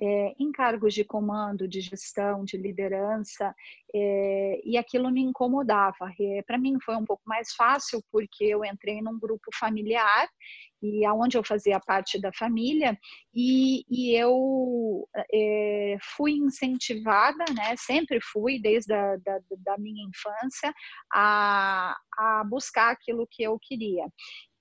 é, 0.00 0.34
em 0.38 0.50
cargos 0.50 0.94
de 0.94 1.04
comando, 1.04 1.68
de 1.68 1.82
gestão, 1.82 2.46
de 2.46 2.56
liderança, 2.56 3.54
é, 3.94 4.58
e 4.64 4.78
aquilo 4.78 5.10
me 5.10 5.20
incomodava. 5.20 6.10
Para 6.46 6.56
mim 6.56 6.78
foi 6.82 6.96
um 6.96 7.04
pouco 7.04 7.22
mais 7.26 7.52
fácil 7.52 8.02
porque 8.10 8.44
eu 8.44 8.64
entrei 8.64 9.02
num 9.02 9.18
grupo 9.18 9.50
familiar 9.54 10.26
e 10.82 11.04
aonde 11.04 11.36
eu 11.36 11.44
fazia 11.44 11.78
parte 11.78 12.18
da 12.18 12.32
família 12.32 12.98
e, 13.34 13.84
e 13.86 14.16
eu 14.16 15.06
é, 15.30 15.98
fui 16.16 16.32
incentivada, 16.32 17.44
né? 17.54 17.74
Sempre 17.76 18.18
fui 18.22 18.58
desde 18.58 18.94
a 18.94 19.16
da, 19.16 19.40
da 19.58 19.76
minha 19.76 20.08
infância 20.08 20.72
a, 21.12 21.94
a 22.16 22.44
buscar 22.44 22.92
aquilo 22.92 23.28
que 23.30 23.42
eu 23.42 23.58
queria. 23.60 24.06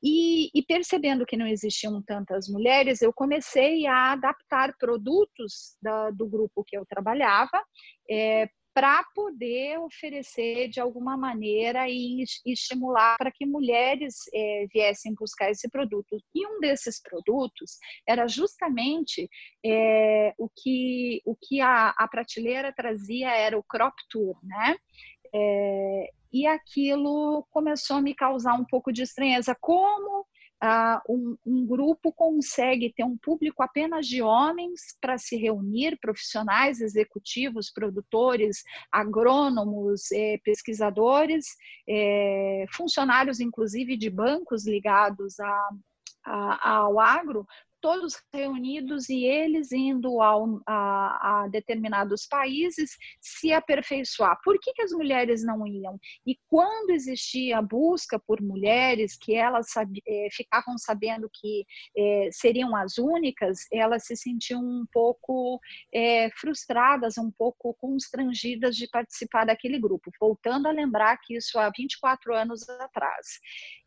E, 0.02 0.50
e, 0.54 0.64
percebendo 0.64 1.26
que 1.26 1.36
não 1.36 1.46
existiam 1.48 2.02
tantas 2.02 2.48
mulheres, 2.48 3.02
eu 3.02 3.12
comecei 3.14 3.86
a 3.86 4.14
adaptar 4.14 4.74
produtos 4.78 5.76
da, 5.82 6.10
do 6.12 6.28
grupo 6.28 6.64
que 6.66 6.78
eu 6.78 6.86
trabalhava 6.86 7.62
é, 8.10 8.50
para 8.74 9.04
poder 9.14 9.78
oferecer 9.80 10.70
de 10.70 10.80
alguma 10.80 11.18
maneira 11.18 11.90
e, 11.90 12.24
e 12.46 12.54
estimular 12.54 13.18
para 13.18 13.30
que 13.30 13.46
mulheres 13.46 14.16
é, 14.34 14.68
viessem 14.74 15.14
buscar 15.16 15.50
esse 15.52 15.70
produto. 15.70 16.18
E 16.34 16.48
um 16.48 16.62
desses 16.62 17.02
produtos 17.02 17.78
era 18.08 18.26
justamente 18.28 19.30
é, 19.66 20.34
o 20.38 20.50
que, 20.50 21.22
o 21.26 21.36
que 21.36 21.60
a, 21.60 21.90
a 21.90 22.08
prateleira 22.08 22.72
trazia 22.74 23.30
era 23.36 23.58
o 23.58 23.64
crop 23.64 23.96
tour, 24.10 24.38
né? 24.44 24.78
É, 25.34 26.10
e 26.32 26.46
aquilo 26.46 27.46
começou 27.50 27.98
a 27.98 28.02
me 28.02 28.14
causar 28.14 28.54
um 28.54 28.66
pouco 28.66 28.92
de 28.92 29.04
estranheza. 29.04 29.56
Como 29.60 30.26
uh, 30.64 31.00
um, 31.10 31.38
um, 31.46 31.66
grupo 31.66 32.12
consegue 32.14 32.94
ter 32.94 33.04
um 33.04 33.18
público 33.18 33.64
apenas 33.64 34.08
de 34.08 34.22
homens 34.22 34.96
para 35.02 35.18
se 35.18 35.36
reunir, 35.36 35.98
profissionais, 36.00 36.82
executivos, 36.82 37.72
produtores, 37.72 38.64
agrônomos, 38.92 40.12
eh, 40.12 40.40
pesquisadores, 40.44 41.46
eh, 41.88 42.66
funcionários, 42.74 43.40
inclusive, 43.40 43.98
de 43.98 44.10
bancos 44.10 44.68
ligados 44.68 45.40
a, 45.40 45.70
a, 46.26 46.76
ao 46.78 47.00
agro, 47.00 47.46
todos 47.82 48.14
reunidos 48.34 49.10
e 49.10 49.26
eles 49.26 49.72
indo 49.72 50.22
ao, 50.22 50.62
a, 50.68 51.44
a, 51.44 51.48
determinados 51.48 52.26
países 52.26 52.92
se 53.22 53.52
aperfeiçoar. 53.52 54.40
Por 54.44 54.60
que, 54.60 54.74
que 54.74 54.82
as 54.82 54.92
mulheres 54.92 55.44
não 55.44 55.66
iam? 55.68 56.00
E 56.26 56.38
quando 56.48 56.92
existia 56.92 57.58
a 57.58 57.62
busca 57.62 58.20
por 58.20 58.42
mulheres, 58.42 59.18
que 59.18 59.36
elas 59.36 59.68
é, 60.08 60.28
ficavam 60.32 60.78
sabendo 60.78 61.30
que 61.34 61.66
é, 61.98 62.30
seriam 62.32 62.76
as 62.76 62.98
únicas, 62.98 63.60
elas 63.72 64.06
se 64.06 64.16
sentiam 64.16 64.62
um 64.62 64.86
pouco 64.92 65.60
é, 65.94 66.30
frustradas, 66.32 67.18
um 67.18 67.32
pouco 67.32 67.74
constrangidas 67.76 68.76
de 68.76 68.88
participar 68.88 69.46
daquele 69.46 69.80
grupo. 69.80 70.12
Voltando 70.20 70.68
a 70.68 70.72
lembrar 70.72 71.18
que 71.18 71.36
isso 71.36 71.58
há 71.58 71.72
24 71.76 72.36
anos 72.36 72.68
atrás. 72.70 73.40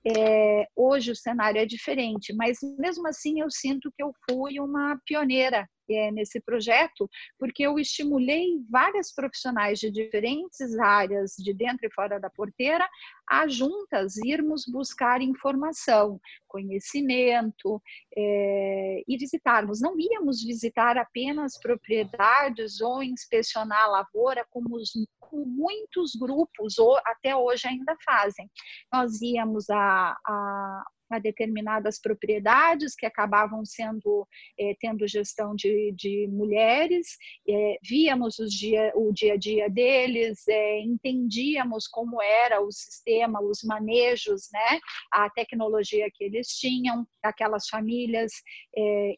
É, 0.04 0.66
hoje 0.74 1.12
o 1.12 1.16
cenário 1.16 1.60
é 1.60 1.66
diferente, 1.66 2.34
mas 2.34 2.58
mesmo 2.78 3.06
assim 3.06 3.40
eu 3.40 3.50
sinto 3.50 3.92
que 3.96 4.02
eu 4.02 4.10
fui 4.28 4.58
uma 4.58 4.98
pioneira 5.06 5.68
é, 5.94 6.10
nesse 6.10 6.40
projeto, 6.40 7.08
porque 7.38 7.62
eu 7.62 7.78
estimulei 7.78 8.60
várias 8.70 9.12
profissionais 9.14 9.78
de 9.78 9.90
diferentes 9.90 10.78
áreas, 10.78 11.34
de 11.38 11.52
dentro 11.54 11.86
e 11.86 11.92
fora 11.92 12.18
da 12.18 12.30
porteira, 12.30 12.88
a 13.28 13.46
juntas 13.48 14.16
irmos 14.18 14.64
buscar 14.66 15.20
informação, 15.20 16.20
conhecimento 16.46 17.80
é, 18.16 19.02
e 19.08 19.16
visitarmos. 19.16 19.80
Não 19.80 19.94
íamos 19.98 20.42
visitar 20.44 20.98
apenas 20.98 21.58
propriedades 21.58 22.80
ou 22.80 23.02
inspecionar 23.02 23.84
a 23.84 23.88
lavoura, 23.88 24.46
como, 24.50 24.76
os, 24.76 24.90
como 25.18 25.46
muitos 25.46 26.12
grupos 26.14 26.78
ou 26.78 26.96
até 27.04 27.34
hoje 27.34 27.66
ainda 27.68 27.96
fazem. 28.04 28.50
Nós 28.92 29.20
íamos 29.22 29.70
a, 29.70 30.16
a 30.26 30.84
a 31.14 31.18
determinadas 31.18 32.00
propriedades 32.00 32.94
que 32.94 33.06
acabavam 33.06 33.64
sendo 33.64 34.26
é, 34.58 34.74
tendo 34.80 35.06
gestão 35.06 35.54
de, 35.54 35.92
de 35.96 36.26
mulheres, 36.28 37.16
é, 37.48 37.78
víamos 37.82 38.38
os 38.38 38.52
dia, 38.52 38.92
o 38.94 39.12
dia 39.12 39.34
a 39.34 39.36
dia 39.36 39.68
deles, 39.68 40.46
é, 40.48 40.80
entendíamos 40.80 41.86
como 41.86 42.22
era 42.22 42.60
o 42.60 42.70
sistema, 42.70 43.40
os 43.40 43.62
manejos, 43.62 44.48
né, 44.52 44.80
a 45.12 45.30
tecnologia 45.30 46.08
que 46.12 46.24
eles 46.24 46.48
tinham, 46.48 47.06
aquelas 47.22 47.68
famílias, 47.68 48.32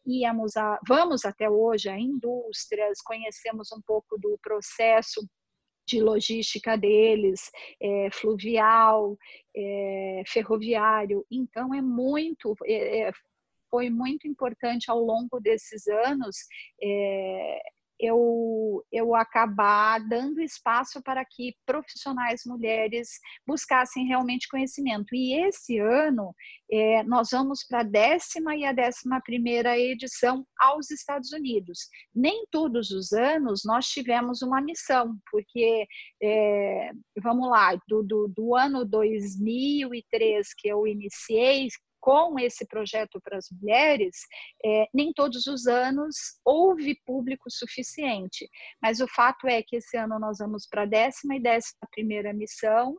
íamos 0.05 0.55
a, 0.55 0.79
vamos 0.87 1.25
até 1.25 1.49
hoje 1.49 1.89
a 1.89 1.99
indústrias, 1.99 3.01
conhecemos 3.01 3.71
um 3.71 3.81
pouco 3.85 4.17
do 4.19 4.37
processo 4.41 5.25
de 5.87 6.01
logística 6.01 6.77
deles, 6.77 7.51
é, 7.81 8.09
fluvial, 8.11 9.17
é, 9.55 10.23
ferroviário. 10.25 11.25
Então, 11.29 11.73
é 11.73 11.81
muito, 11.81 12.55
é, 12.65 13.11
foi 13.69 13.89
muito 13.89 14.27
importante 14.27 14.89
ao 14.89 14.99
longo 14.99 15.39
desses 15.39 15.87
anos 15.87 16.37
eu, 17.99 18.83
eu 18.91 19.15
acabar 19.15 19.99
dando 19.99 20.41
espaço 20.41 21.01
para 21.01 21.23
que 21.25 21.55
profissionais 21.65 22.41
mulheres 22.45 23.09
buscassem 23.47 24.05
realmente 24.05 24.47
conhecimento. 24.49 25.15
E 25.15 25.33
esse 25.47 25.79
ano 25.79 26.33
é, 26.71 27.03
nós 27.03 27.29
vamos 27.31 27.63
para 27.63 27.81
a 27.81 27.83
décima 27.83 28.55
e 28.55 28.65
a 28.65 28.71
décima 28.71 29.21
primeira 29.21 29.77
edição 29.77 30.45
aos 30.59 30.89
Estados 30.91 31.31
Unidos. 31.31 31.79
Nem 32.13 32.45
todos 32.51 32.91
os 32.91 33.13
anos 33.13 33.61
nós 33.63 33.87
tivemos 33.87 34.41
uma 34.41 34.61
missão, 34.61 35.17
porque, 35.31 35.85
é, 36.21 36.91
vamos 37.21 37.49
lá, 37.49 37.75
do, 37.87 38.03
do, 38.03 38.27
do 38.27 38.55
ano 38.55 38.83
2003 38.85 40.53
que 40.57 40.67
eu 40.67 40.87
iniciei, 40.87 41.67
com 42.05 42.37
esse 42.37 42.67
projeto 42.67 43.19
para 43.19 43.35
as 43.35 43.47
mulheres, 43.49 44.15
é, 44.63 44.87
nem 44.93 45.11
todos 45.11 45.47
os 45.47 45.65
anos 45.65 46.15
houve 46.45 47.01
público 47.03 47.49
suficiente. 47.49 48.47
Mas 48.79 48.99
o 48.99 49.07
fato 49.07 49.47
é 49.47 49.63
que 49.63 49.77
esse 49.77 49.97
ano 49.97 50.19
nós 50.19 50.37
vamos 50.37 50.67
para 50.67 50.83
a 50.83 50.85
décima 50.85 51.35
e 51.35 51.41
décima 51.41 51.79
primeira 51.91 52.31
missão 52.31 52.95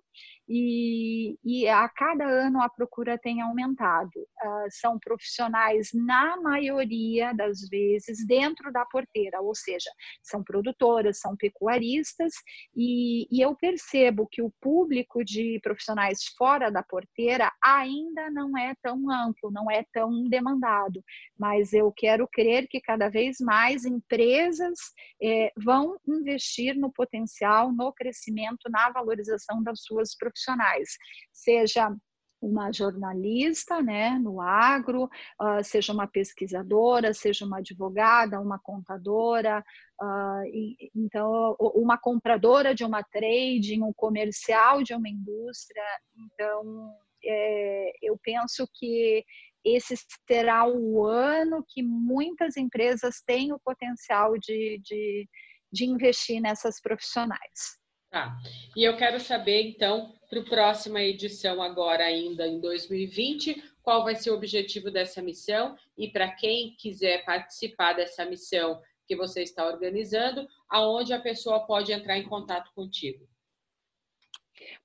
e, 0.48 1.36
e, 1.44 1.68
a 1.68 1.88
cada 1.88 2.24
ano 2.24 2.62
a 2.62 2.68
procura 2.68 3.18
tem 3.18 3.40
aumentado. 3.40 4.16
Uh, 4.16 4.68
são 4.70 4.98
profissionais, 4.98 5.88
na 5.92 6.36
maioria 6.40 7.32
das 7.34 7.68
vezes, 7.68 8.24
dentro 8.26 8.72
da 8.72 8.84
porteira, 8.86 9.40
ou 9.40 9.54
seja, 9.54 9.90
são 10.22 10.44
produtoras, 10.44 11.18
são 11.18 11.36
pecuaristas, 11.36 12.32
e, 12.76 13.26
e 13.30 13.40
eu 13.40 13.56
percebo 13.56 14.28
que 14.30 14.40
o 14.40 14.52
público 14.60 15.24
de 15.24 15.58
profissionais 15.62 16.20
fora 16.38 16.70
da 16.70 16.82
porteira 16.82 17.52
ainda 17.62 18.30
não 18.30 18.56
é 18.56 18.74
tão 18.82 18.95
amplo, 19.10 19.50
não 19.50 19.70
é 19.70 19.84
tão 19.92 20.24
demandado, 20.28 21.02
mas 21.38 21.72
eu 21.72 21.92
quero 21.92 22.28
crer 22.28 22.66
que 22.68 22.80
cada 22.80 23.08
vez 23.08 23.36
mais 23.40 23.84
empresas 23.84 24.78
eh, 25.22 25.52
vão 25.56 25.96
investir 26.06 26.76
no 26.76 26.92
potencial, 26.92 27.72
no 27.72 27.92
crescimento, 27.92 28.70
na 28.70 28.90
valorização 28.90 29.62
das 29.62 29.82
suas 29.82 30.16
profissionais, 30.16 30.90
seja 31.32 31.94
uma 32.40 32.72
jornalista 32.72 33.82
né, 33.82 34.10
no 34.18 34.40
agro, 34.40 35.04
uh, 35.04 35.62
seja 35.64 35.92
uma 35.92 36.06
pesquisadora, 36.06 37.12
seja 37.14 37.44
uma 37.44 37.58
advogada, 37.58 38.40
uma 38.40 38.58
contadora, 38.58 39.64
uh, 40.00 40.44
e, 40.46 40.90
então 40.94 41.56
uma 41.58 41.98
compradora 41.98 42.74
de 42.74 42.84
uma 42.84 43.02
trading, 43.02 43.82
um 43.82 43.92
comercial 43.92 44.82
de 44.82 44.94
uma 44.94 45.08
indústria. 45.08 45.84
Então, 46.16 46.92
é, 47.24 47.92
eu 48.02 48.18
penso 48.22 48.68
que 48.74 49.24
esse 49.64 49.94
será 50.28 50.66
o 50.66 51.04
ano 51.04 51.64
que 51.68 51.82
muitas 51.82 52.56
empresas 52.56 53.20
têm 53.26 53.52
o 53.52 53.58
potencial 53.58 54.38
de, 54.38 54.80
de, 54.82 55.28
de 55.72 55.84
investir 55.84 56.40
nessas 56.40 56.80
profissionais. 56.80 57.76
Tá. 58.10 58.36
E 58.76 58.84
eu 58.84 58.96
quero 58.96 59.18
saber, 59.18 59.62
então, 59.62 60.14
para 60.30 60.40
a 60.40 60.44
próxima 60.44 61.02
edição, 61.02 61.60
agora 61.60 62.04
ainda 62.04 62.46
em 62.46 62.60
2020, 62.60 63.62
qual 63.82 64.04
vai 64.04 64.14
ser 64.14 64.30
o 64.30 64.34
objetivo 64.34 64.90
dessa 64.90 65.20
missão 65.20 65.76
e 65.98 66.08
para 66.08 66.30
quem 66.30 66.76
quiser 66.78 67.24
participar 67.24 67.94
dessa 67.94 68.24
missão 68.24 68.80
que 69.06 69.16
você 69.16 69.42
está 69.42 69.66
organizando, 69.66 70.46
aonde 70.68 71.12
a 71.12 71.20
pessoa 71.20 71.66
pode 71.66 71.92
entrar 71.92 72.18
em 72.18 72.28
contato 72.28 72.72
contigo? 72.74 73.28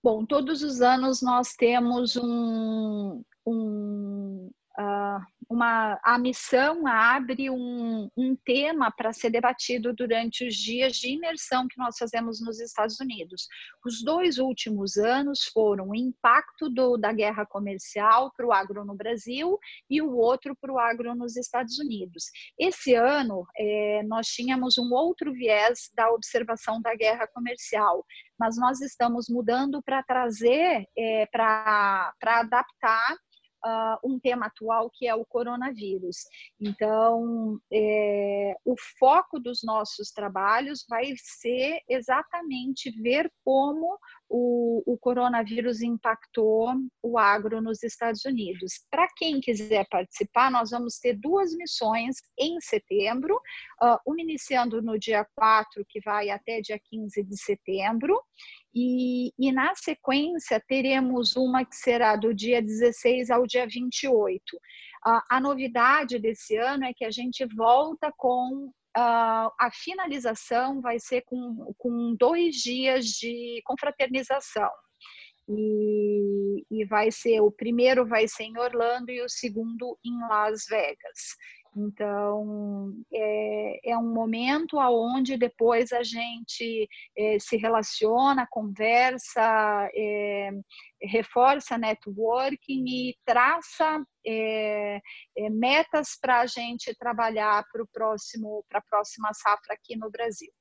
Bom, 0.04 0.26
todos 0.26 0.64
os 0.64 0.82
anos 0.82 1.22
nós 1.22 1.54
temos 1.54 2.16
um, 2.16 3.24
um 3.46 4.50
uh, 4.78 5.26
uma, 5.52 6.00
a 6.02 6.18
missão 6.18 6.88
abre 6.88 7.50
um, 7.50 8.10
um 8.16 8.36
tema 8.46 8.90
para 8.90 9.12
ser 9.12 9.30
debatido 9.30 9.94
durante 9.94 10.48
os 10.48 10.56
dias 10.56 10.94
de 10.94 11.10
imersão 11.10 11.68
que 11.68 11.78
nós 11.78 11.98
fazemos 11.98 12.40
nos 12.40 12.62
Estados 12.62 13.02
Unidos. 13.02 13.48
Os 13.86 14.02
dois 14.02 14.38
últimos 14.38 14.96
anos 14.96 15.44
foram 15.54 15.90
o 15.90 15.96
impacto 15.96 16.70
do, 16.70 16.96
da 16.96 17.12
guerra 17.12 17.46
comercial 17.46 18.32
para 18.36 18.48
o 18.48 18.54
agro 18.54 18.86
no 18.86 18.96
Brasil 18.96 19.60
e 19.90 20.02
o 20.02 20.16
outro 20.16 20.56
para 20.56 20.72
o 20.72 20.80
agro 20.80 21.14
nos 21.16 21.36
Estados 21.36 21.78
Unidos. 21.80 22.24
Esse 22.58 22.96
ano, 22.96 23.46
é, 23.58 24.04
nós 24.04 24.28
tínhamos 24.28 24.78
um 24.78 24.94
outro 24.94 25.34
viés 25.34 25.92
da 25.94 26.10
observação 26.12 26.82
da 26.82 26.96
guerra 26.96 27.28
comercial, 27.28 28.06
mas 28.40 28.56
nós 28.56 28.80
estamos 28.80 29.28
mudando 29.28 29.84
para 29.84 30.02
trazer, 30.02 30.86
é, 30.98 31.26
para 31.26 32.14
adaptar 32.22 33.18
uh, 33.66 33.98
um 34.04 34.20
tema 34.20 34.48
atual 34.48 34.90
que 34.90 35.08
é 35.08 35.16
o 35.16 35.26
coronavírus. 35.26 36.18
Então, 36.60 37.60
é, 37.72 38.56
o 38.66 38.76
foco 39.00 39.40
dos 39.40 39.62
nossos 39.64 40.12
trabalhos 40.12 40.86
vai 40.90 41.14
ser 41.18 41.82
exatamente 41.88 42.92
ver 43.02 43.32
como 43.44 43.98
o, 44.34 44.82
o, 44.86 44.98
coronavírus 44.98 45.82
impactou 45.82 46.74
o 47.04 47.20
agro 47.20 47.62
nos 47.62 47.84
Estados 47.84 48.24
Unidos. 48.24 48.86
Para 48.90 49.06
quem 49.18 49.42
quiser 49.42 49.86
participar, 49.90 50.50
nós 50.50 50.70
vamos 50.70 51.00
ter 51.00 51.18
duas 51.20 51.54
missões 51.54 52.16
em 52.40 52.60
setembro, 52.62 53.36
uh, 53.84 53.98
uma 54.08 54.22
iniciando 54.22 54.82
no 54.82 54.98
dia 54.98 55.28
4, 55.36 55.86
que 55.90 56.00
vai 56.00 56.30
até 56.30 56.62
dia 56.62 56.80
15 56.82 57.24
de 57.24 57.38
setembro, 57.38 58.18
e, 58.74 59.34
e, 59.38 59.52
na 59.52 59.76
sequência 59.76 60.64
teremos 60.66 61.36
uma 61.36 61.66
que 61.66 61.76
será 61.76 62.16
do 62.16 62.34
dia 62.34 62.62
16 62.62 63.30
ao 63.30 63.46
dia 63.46 63.68
28. 63.68 64.56
Uh, 64.56 65.20
a 65.30 65.42
novidade 65.42 66.18
desse 66.18 66.56
ano 66.56 66.86
é 66.86 66.94
que 66.94 67.04
a 67.04 67.12
gente 67.12 67.46
volta 67.54 68.14
com 68.16 68.72
Uh, 68.98 69.48
a 69.58 69.70
finalização 69.72 70.82
vai 70.82 71.00
ser 71.00 71.22
com, 71.22 71.74
com 71.78 72.16
dois 72.16 72.56
dias 72.56 73.06
de 73.06 73.62
confraternização. 73.66 74.70
E, 75.48 76.66
e 76.70 76.86
vai 76.86 77.12
ser 77.12 77.42
o 77.42 77.52
primeiro 77.52 78.06
vai 78.08 78.28
ser 78.28 78.44
em 78.44 78.58
Orlando 78.58 79.12
e 79.12 79.22
o 79.22 79.30
segundo 79.30 79.98
em 80.06 80.18
Las 80.28 80.66
Vegas. 80.70 81.36
Então, 81.76 82.94
é, 83.14 83.92
é 83.92 83.98
um 83.98 84.14
momento 84.14 84.78
onde 84.78 85.38
depois 85.38 85.92
a 85.94 86.04
gente 86.04 86.88
é, 87.18 87.40
se 87.40 87.56
relaciona, 87.56 88.48
conversa, 88.50 89.90
é, 89.96 90.52
reforça 91.02 91.78
networking 91.78 92.84
e 92.88 93.16
traça 93.26 94.04
é, 94.26 95.00
é, 95.38 95.50
metas 95.50 96.18
para 96.20 96.42
a 96.42 96.46
gente 96.46 96.94
trabalhar 96.98 97.64
para 97.72 98.80
a 98.80 98.84
próxima 98.90 99.34
safra 99.34 99.74
aqui 99.74 99.96
no 99.96 100.12
Brasil. 100.12 100.52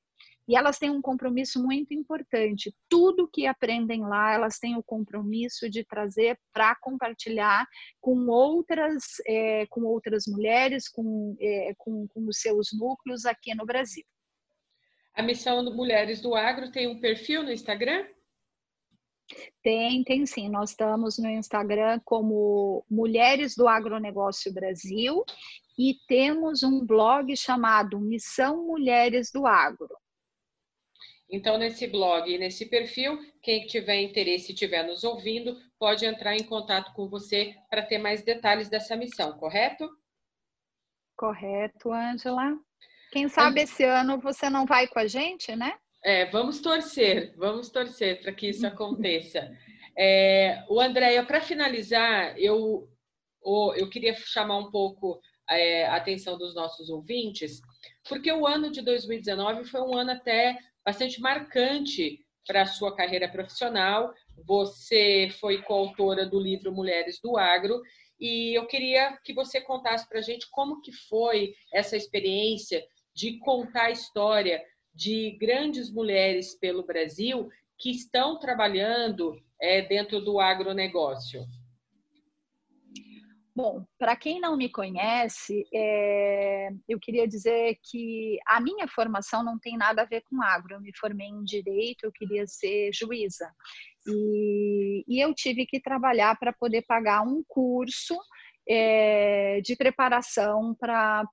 E 0.51 0.55
elas 0.57 0.77
têm 0.77 0.89
um 0.89 1.01
compromisso 1.01 1.63
muito 1.63 1.93
importante. 1.93 2.75
Tudo 2.89 3.25
que 3.25 3.47
aprendem 3.47 4.01
lá, 4.01 4.33
elas 4.33 4.59
têm 4.59 4.75
o 4.75 4.83
compromisso 4.83 5.69
de 5.69 5.81
trazer 5.81 6.37
para 6.51 6.75
compartilhar 6.75 7.65
com 8.01 8.27
outras, 8.27 9.01
é, 9.25 9.65
com 9.67 9.83
outras 9.83 10.25
mulheres, 10.27 10.89
com, 10.89 11.37
é, 11.39 11.73
com, 11.77 12.05
com 12.05 12.27
os 12.27 12.41
seus 12.41 12.67
núcleos 12.73 13.25
aqui 13.25 13.55
no 13.55 13.65
Brasil. 13.65 14.03
A 15.13 15.23
missão 15.23 15.63
do 15.63 15.73
Mulheres 15.73 16.19
do 16.19 16.35
Agro 16.35 16.69
tem 16.69 16.85
um 16.85 16.99
perfil 16.99 17.43
no 17.43 17.51
Instagram? 17.53 18.05
Tem, 19.63 20.03
tem 20.03 20.25
sim. 20.25 20.49
Nós 20.49 20.71
estamos 20.71 21.17
no 21.17 21.29
Instagram 21.29 22.01
como 22.03 22.85
Mulheres 22.91 23.55
do 23.55 23.69
Agronegócio 23.69 24.53
Brasil 24.53 25.23
e 25.79 25.95
temos 26.09 26.61
um 26.61 26.85
blog 26.85 27.33
chamado 27.37 28.01
Missão 28.01 28.67
Mulheres 28.67 29.31
do 29.31 29.47
Agro. 29.47 30.00
Então, 31.31 31.57
nesse 31.57 31.87
blog 31.87 32.29
e 32.29 32.37
nesse 32.37 32.65
perfil, 32.65 33.17
quem 33.41 33.65
tiver 33.65 34.01
interesse 34.01 34.51
e 34.51 34.53
estiver 34.53 34.83
nos 34.83 35.05
ouvindo, 35.05 35.57
pode 35.79 36.05
entrar 36.05 36.35
em 36.35 36.43
contato 36.43 36.93
com 36.93 37.07
você 37.07 37.55
para 37.69 37.81
ter 37.81 37.97
mais 37.97 38.21
detalhes 38.21 38.67
dessa 38.67 38.97
missão, 38.97 39.37
correto? 39.37 39.89
Correto, 41.15 41.93
Ângela. 41.93 42.57
Quem 43.11 43.29
sabe 43.29 43.61
esse 43.61 43.83
ano 43.83 44.19
você 44.19 44.49
não 44.49 44.65
vai 44.65 44.87
com 44.87 44.99
a 44.99 45.07
gente, 45.07 45.55
né? 45.55 45.77
É, 46.03 46.25
vamos 46.25 46.59
torcer, 46.59 47.33
vamos 47.37 47.69
torcer 47.69 48.21
para 48.21 48.33
que 48.33 48.49
isso 48.49 48.65
aconteça. 48.67 49.55
É, 49.97 50.65
o 50.67 50.81
Andréia, 50.81 51.23
para 51.25 51.39
finalizar, 51.39 52.37
eu, 52.37 52.89
eu 53.75 53.89
queria 53.89 54.13
chamar 54.15 54.57
um 54.57 54.69
pouco 54.69 55.21
é, 55.49 55.85
a 55.85 55.95
atenção 55.95 56.37
dos 56.37 56.53
nossos 56.55 56.89
ouvintes, 56.89 57.61
porque 58.07 58.31
o 58.31 58.47
ano 58.47 58.71
de 58.71 58.81
2019 58.81 59.65
foi 59.65 59.81
um 59.81 59.95
ano 59.95 60.11
até 60.11 60.57
bastante 60.85 61.19
marcante 61.21 62.19
para 62.47 62.63
a 62.63 62.65
sua 62.65 62.95
carreira 62.95 63.29
profissional. 63.29 64.13
Você 64.45 65.29
foi 65.39 65.61
coautora 65.61 66.25
do 66.25 66.39
livro 66.39 66.71
Mulheres 66.71 67.19
do 67.21 67.37
Agro 67.37 67.81
e 68.19 68.57
eu 68.57 68.67
queria 68.67 69.17
que 69.23 69.33
você 69.33 69.59
contasse 69.61 70.07
para 70.07 70.19
a 70.19 70.21
gente 70.21 70.47
como 70.51 70.81
que 70.81 70.91
foi 70.91 71.53
essa 71.73 71.97
experiência 71.97 72.83
de 73.13 73.39
contar 73.39 73.85
a 73.85 73.91
história 73.91 74.63
de 74.93 75.37
grandes 75.39 75.91
mulheres 75.91 76.55
pelo 76.55 76.83
Brasil 76.85 77.49
que 77.77 77.89
estão 77.89 78.37
trabalhando 78.37 79.41
é, 79.59 79.81
dentro 79.81 80.21
do 80.21 80.39
agronegócio. 80.39 81.45
Bom, 83.61 83.85
para 83.99 84.15
quem 84.15 84.39
não 84.39 84.57
me 84.57 84.71
conhece, 84.71 85.67
é, 85.71 86.69
eu 86.89 86.99
queria 86.99 87.27
dizer 87.27 87.77
que 87.83 88.39
a 88.47 88.59
minha 88.59 88.87
formação 88.87 89.43
não 89.43 89.59
tem 89.59 89.77
nada 89.77 90.01
a 90.01 90.05
ver 90.05 90.23
com 90.23 90.41
agro. 90.41 90.73
Eu 90.73 90.81
me 90.81 90.91
formei 90.97 91.27
em 91.27 91.43
direito, 91.43 92.03
eu 92.03 92.11
queria 92.11 92.47
ser 92.47 92.89
juíza. 92.91 93.53
E, 94.07 95.05
e 95.07 95.23
eu 95.23 95.31
tive 95.35 95.67
que 95.67 95.79
trabalhar 95.79 96.35
para 96.39 96.51
poder 96.51 96.81
pagar 96.87 97.21
um 97.21 97.43
curso 97.47 98.17
é, 98.67 99.61
de 99.61 99.75
preparação 99.75 100.75
para 100.79 101.23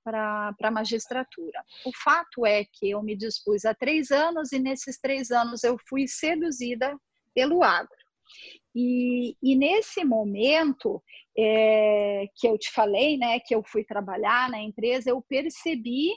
a 0.62 0.70
magistratura. 0.70 1.64
O 1.86 1.92
fato 1.96 2.44
é 2.44 2.62
que 2.62 2.90
eu 2.90 3.02
me 3.02 3.16
dispus 3.16 3.64
há 3.64 3.74
três 3.74 4.10
anos 4.10 4.52
e 4.52 4.58
nesses 4.58 5.00
três 5.00 5.30
anos 5.30 5.64
eu 5.64 5.78
fui 5.88 6.06
seduzida 6.06 6.94
pelo 7.34 7.62
agro. 7.62 7.96
E, 8.74 9.34
e 9.42 9.56
nesse 9.56 10.04
momento 10.04 11.02
é, 11.38 12.24
que 12.36 12.48
eu 12.48 12.58
te 12.58 12.70
falei, 12.72 13.16
né, 13.16 13.38
que 13.38 13.54
eu 13.54 13.62
fui 13.64 13.84
trabalhar 13.84 14.50
na 14.50 14.60
empresa, 14.60 15.10
eu 15.10 15.22
percebi 15.22 16.10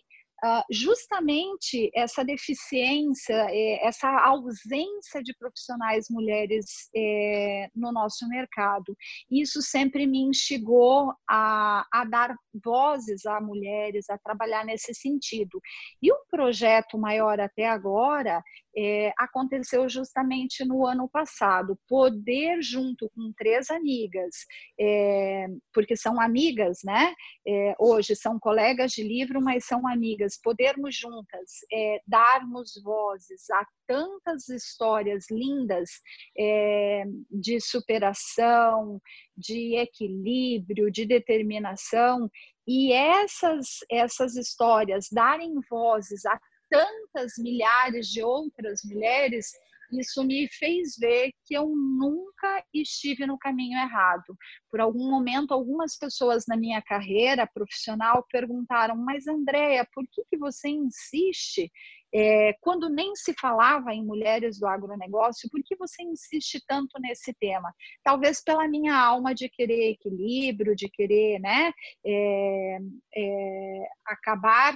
Uh, 0.44 0.66
justamente 0.72 1.92
essa 1.94 2.26
deficiência, 2.26 3.46
é, 3.52 3.88
essa 3.88 4.10
ausência 4.26 5.22
de 5.22 5.36
profissionais 5.38 6.08
mulheres 6.10 6.90
é, 6.96 7.70
no 7.76 7.92
nosso 7.92 8.28
mercado. 8.28 8.98
Isso 9.30 9.62
sempre 9.62 10.08
me 10.08 10.18
instigou 10.18 11.14
a, 11.30 11.86
a, 11.94 12.06
dar 12.06 12.36
vozes 12.56 13.24
a 13.28 13.40
mulheres, 13.40 14.10
a 14.10 14.18
trabalhar 14.18 14.66
nesse 14.66 14.96
sentido. 14.96 15.62
E 16.02 16.12
o 16.12 16.18
projeto 16.28 16.98
maior 16.98 17.40
até 17.40 17.68
agora 17.68 18.44
é, 18.76 19.12
aconteceu 19.18 19.88
justamente 19.90 20.64
no 20.66 20.86
ano 20.86 21.10
passado. 21.10 21.78
Poder, 21.88 22.62
junto 22.62 23.10
com 23.16 23.32
três 23.38 23.70
amigas, 23.70 24.36
é, 24.80 25.48
porque 25.74 25.96
são 25.96 26.20
amigas, 26.20 26.80
né? 26.84 27.14
É, 27.48 27.76
hoje 27.80 28.16
são 28.16 28.40
colegas 28.40 28.92
de 28.92 29.04
livro, 29.04 29.42
mas 29.42 29.66
são 29.66 29.88
amigas, 29.88 30.40
podermos 30.42 30.96
juntas 30.96 31.50
é, 31.72 32.00
darmos 32.08 32.72
vozes 32.84 33.50
a 33.52 33.66
tantas 33.88 34.48
histórias 34.48 35.26
lindas 35.30 35.90
é, 36.38 37.04
de 37.30 37.60
superação, 37.60 39.02
de 39.36 39.76
equilíbrio, 39.76 40.90
de 40.92 41.06
determinação. 41.06 42.30
E 42.68 42.94
essas, 42.94 43.80
essas 43.90 44.36
histórias 44.36 45.08
darem 45.12 45.56
vozes 45.70 46.26
a 46.26 46.40
tantas 46.72 47.34
milhares 47.38 48.08
de 48.08 48.24
outras 48.24 48.80
mulheres, 48.86 49.52
isso 49.92 50.24
me 50.24 50.48
fez 50.48 50.96
ver 50.98 51.32
que 51.46 51.54
eu 51.54 51.68
nunca 51.68 52.64
estive 52.74 53.26
no 53.28 53.38
caminho 53.38 53.78
errado. 53.78 54.38
Por 54.70 54.80
algum 54.80 55.10
momento, 55.10 55.54
algumas 55.54 55.98
pessoas 55.98 56.46
na 56.48 56.56
minha 56.56 56.82
carreira 56.82 57.46
profissional 57.46 58.26
perguntaram: 58.32 58.96
Mas, 58.96 59.28
Andréia, 59.28 59.86
por 59.94 60.06
que, 60.10 60.24
que 60.30 60.38
você 60.38 60.70
insiste 60.70 61.70
é, 62.14 62.54
quando 62.60 62.90
nem 62.90 63.16
se 63.16 63.34
falava 63.40 63.94
em 63.94 64.06
mulheres 64.06 64.60
do 64.60 64.68
agronegócio, 64.68 65.50
por 65.50 65.62
que 65.64 65.76
você 65.78 66.04
insiste 66.04 66.62
tanto 66.68 67.00
nesse 67.00 67.34
tema? 67.34 67.74
Talvez 68.04 68.44
pela 68.44 68.68
minha 68.68 68.96
alma 68.96 69.34
de 69.34 69.48
querer 69.50 69.92
equilíbrio, 69.92 70.76
de 70.76 70.90
querer 70.90 71.40
né, 71.40 71.72
é, 72.06 72.78
é, 73.16 73.88
acabar 74.06 74.76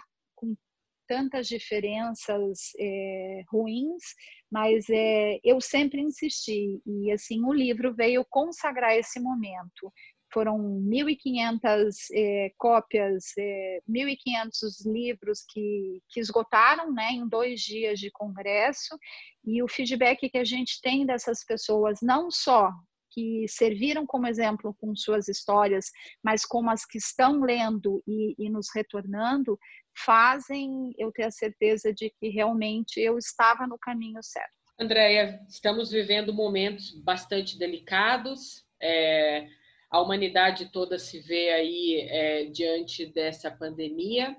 tantas 1.07 1.47
diferenças 1.47 2.71
é, 2.79 3.43
ruins, 3.49 4.03
mas 4.51 4.85
é, 4.89 5.39
eu 5.43 5.59
sempre 5.59 6.01
insisti 6.01 6.81
e 6.85 7.11
assim 7.11 7.43
o 7.43 7.53
livro 7.53 7.93
veio 7.93 8.25
consagrar 8.29 8.95
esse 8.95 9.19
momento. 9.19 9.91
Foram 10.33 10.57
1.500 10.57 11.95
é, 12.13 12.51
cópias, 12.57 13.25
é, 13.37 13.79
1.500 13.89 14.91
livros 14.91 15.45
que, 15.49 16.01
que 16.09 16.19
esgotaram 16.19 16.91
né, 16.91 17.11
em 17.11 17.27
dois 17.27 17.61
dias 17.61 17.99
de 17.99 18.11
congresso, 18.11 18.97
e 19.45 19.63
o 19.63 19.67
feedback 19.67 20.29
que 20.29 20.37
a 20.37 20.43
gente 20.43 20.81
tem 20.81 21.05
dessas 21.05 21.45
pessoas, 21.45 21.99
não 22.01 22.29
só 22.29 22.69
que 23.15 23.45
serviram 23.47 24.05
como 24.05 24.27
exemplo 24.27 24.75
com 24.77 24.93
suas 24.93 25.29
histórias, 25.29 25.85
mas 26.21 26.45
como 26.45 26.69
as 26.69 26.85
que 26.85 26.97
estão 26.97 27.39
lendo 27.39 28.03
e, 28.05 28.35
e 28.37 28.49
nos 28.49 28.67
retornando, 28.75 29.57
fazem 29.97 30.93
eu 30.97 31.13
ter 31.13 31.23
a 31.23 31.31
certeza 31.31 31.93
de 31.93 32.11
que 32.19 32.27
realmente 32.27 32.99
eu 32.99 33.17
estava 33.17 33.65
no 33.65 33.79
caminho 33.79 34.21
certo. 34.21 34.51
Andréia, 34.77 35.39
estamos 35.47 35.89
vivendo 35.89 36.33
momentos 36.33 36.91
bastante 37.01 37.57
delicados. 37.57 38.65
É, 38.81 39.47
a 39.89 40.01
humanidade 40.01 40.69
toda 40.69 40.99
se 40.99 41.21
vê 41.21 41.49
aí 41.51 42.07
é, 42.09 42.45
diante 42.47 43.05
dessa 43.05 43.49
pandemia. 43.49 44.35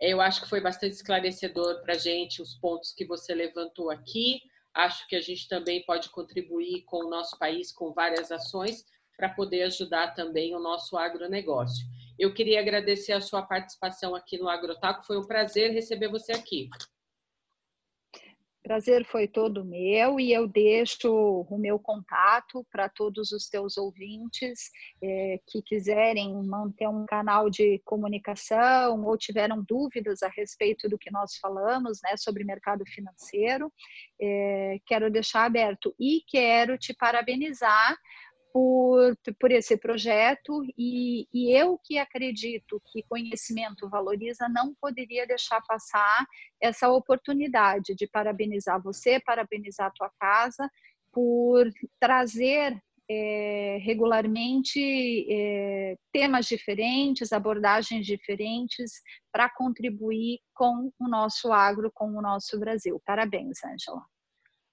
Eu 0.00 0.20
acho 0.20 0.42
que 0.42 0.48
foi 0.48 0.60
bastante 0.60 0.94
esclarecedor 0.94 1.82
para 1.82 1.94
a 1.94 1.98
gente 1.98 2.42
os 2.42 2.54
pontos 2.54 2.92
que 2.92 3.04
você 3.04 3.32
levantou 3.32 3.90
aqui. 3.90 4.40
Acho 4.74 5.06
que 5.08 5.16
a 5.16 5.20
gente 5.20 5.48
também 5.48 5.84
pode 5.84 6.10
contribuir 6.10 6.84
com 6.84 7.04
o 7.04 7.10
nosso 7.10 7.38
país 7.38 7.72
com 7.72 7.92
várias 7.92 8.30
ações 8.30 8.84
para 9.16 9.28
poder 9.28 9.62
ajudar 9.62 10.14
também 10.14 10.54
o 10.54 10.60
nosso 10.60 10.96
agronegócio. 10.96 11.86
Eu 12.18 12.32
queria 12.32 12.60
agradecer 12.60 13.12
a 13.12 13.20
sua 13.20 13.42
participação 13.42 14.14
aqui 14.14 14.38
no 14.38 14.48
Agrotaco. 14.48 15.04
Foi 15.04 15.18
um 15.18 15.26
prazer 15.26 15.72
receber 15.72 16.08
você 16.08 16.32
aqui. 16.32 16.68
Prazer 18.62 19.06
foi 19.06 19.26
todo 19.26 19.64
meu 19.64 20.20
e 20.20 20.32
eu 20.32 20.46
deixo 20.46 21.10
o 21.10 21.58
meu 21.58 21.78
contato 21.78 22.64
para 22.70 22.90
todos 22.90 23.32
os 23.32 23.48
teus 23.48 23.78
ouvintes 23.78 24.70
é, 25.02 25.40
que 25.46 25.62
quiserem 25.62 26.34
manter 26.44 26.86
um 26.86 27.06
canal 27.06 27.48
de 27.48 27.80
comunicação 27.86 29.02
ou 29.04 29.16
tiveram 29.16 29.64
dúvidas 29.66 30.22
a 30.22 30.28
respeito 30.28 30.90
do 30.90 30.98
que 30.98 31.10
nós 31.10 31.36
falamos, 31.40 32.00
né, 32.04 32.16
sobre 32.18 32.44
mercado 32.44 32.84
financeiro. 32.86 33.72
É, 34.20 34.78
quero 34.86 35.10
deixar 35.10 35.46
aberto 35.46 35.94
e 35.98 36.22
quero 36.28 36.76
te 36.76 36.92
parabenizar 36.92 37.96
por, 38.52 39.16
por 39.38 39.50
esse 39.50 39.76
projeto 39.76 40.62
e, 40.76 41.26
e, 41.32 41.52
eu 41.52 41.78
que 41.84 41.98
acredito 41.98 42.80
que 42.90 43.04
conhecimento 43.08 43.88
valoriza, 43.88 44.48
não 44.48 44.74
poderia 44.80 45.26
deixar 45.26 45.60
passar 45.62 46.26
essa 46.60 46.88
oportunidade 46.88 47.94
de 47.94 48.06
parabenizar 48.08 48.82
você, 48.82 49.20
parabenizar 49.20 49.86
a 49.86 49.92
tua 49.92 50.10
casa 50.18 50.68
por 51.12 51.68
trazer 51.98 52.80
é, 53.08 53.78
regularmente 53.82 55.26
é, 55.28 55.96
temas 56.12 56.46
diferentes, 56.46 57.32
abordagens 57.32 58.06
diferentes 58.06 58.92
para 59.32 59.50
contribuir 59.50 60.38
com 60.54 60.92
o 60.98 61.08
nosso 61.08 61.52
agro, 61.52 61.90
com 61.92 62.16
o 62.16 62.22
nosso 62.22 62.58
Brasil. 62.58 63.02
Parabéns, 63.04 63.58
Angela. 63.64 64.02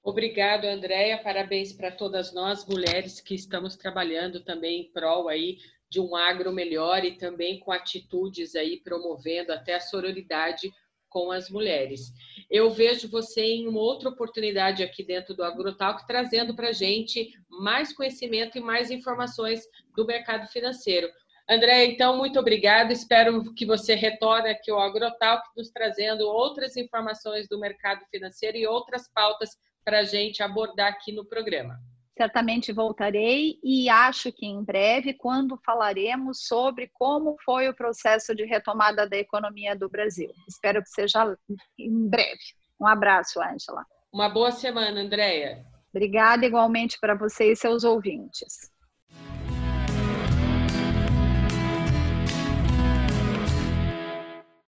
Obrigado, 0.08 0.64
Andréia. 0.64 1.22
Parabéns 1.22 1.74
para 1.74 1.92
todas 1.92 2.34
nós, 2.34 2.66
mulheres, 2.66 3.20
que 3.20 3.36
estamos 3.36 3.76
trabalhando 3.76 4.40
também 4.40 4.80
em 4.80 4.92
prol 4.94 5.28
aí 5.28 5.58
de 5.90 6.00
um 6.00 6.16
agro 6.16 6.50
melhor 6.50 7.04
e 7.04 7.18
também 7.18 7.60
com 7.60 7.74
atitudes 7.74 8.56
aí 8.56 8.80
promovendo 8.80 9.52
até 9.52 9.76
a 9.76 9.82
sororidade 9.82 10.72
com 11.10 11.30
as 11.30 11.50
mulheres. 11.50 12.14
Eu 12.50 12.72
vejo 12.72 13.10
você 13.10 13.42
em 13.42 13.68
uma 13.68 13.82
outra 13.82 14.08
oportunidade 14.08 14.82
aqui 14.82 15.04
dentro 15.04 15.34
do 15.36 15.44
AgroTalk, 15.44 16.08
trazendo 16.08 16.56
para 16.56 16.70
a 16.70 16.74
gente 16.74 17.34
mais 17.50 17.92
conhecimento 17.92 18.58
e 18.58 18.62
mais 18.62 18.90
informações 18.90 19.68
do 19.94 20.06
mercado 20.06 20.48
financeiro. 20.48 21.10
André, 21.50 21.84
então, 21.84 22.16
muito 22.16 22.40
obrigado. 22.40 22.94
Espero 22.94 23.54
que 23.54 23.66
você 23.66 23.94
retorne 23.94 24.52
aqui 24.52 24.72
ao 24.72 24.80
AgroTalk, 24.80 25.50
nos 25.58 25.70
trazendo 25.70 26.22
outras 26.22 26.78
informações 26.78 27.46
do 27.50 27.60
mercado 27.60 28.06
financeiro 28.10 28.56
e 28.56 28.66
outras 28.66 29.12
pautas 29.14 29.50
para 29.88 30.00
a 30.00 30.04
gente 30.04 30.44
abordar 30.44 30.90
aqui 30.90 31.14
no 31.14 31.24
programa. 31.24 31.80
Certamente 32.18 32.74
voltarei 32.74 33.58
e 33.64 33.88
acho 33.88 34.34
que 34.34 34.46
em 34.46 34.62
breve, 34.62 35.14
quando 35.14 35.58
falaremos 35.66 36.46
sobre 36.46 36.92
como 36.94 37.38
foi 37.46 37.70
o 37.70 37.74
processo 37.74 38.36
de 38.36 38.44
retomada 38.44 39.08
da 39.08 39.16
economia 39.16 39.78
do 39.78 39.88
Brasil. 39.88 40.30
Espero 40.46 40.84
que 40.84 40.90
seja 40.90 41.38
em 41.80 42.10
breve. 42.10 42.38
Um 42.78 42.86
abraço, 42.86 43.40
Angela. 43.40 43.86
Uma 44.12 44.28
boa 44.28 44.52
semana, 44.52 45.00
Andréia. 45.00 45.66
Obrigada 45.90 46.46
igualmente 46.46 46.98
para 47.00 47.16
você 47.16 47.54
e 47.54 47.56
seus 47.56 47.86
ouvintes. 47.86 48.70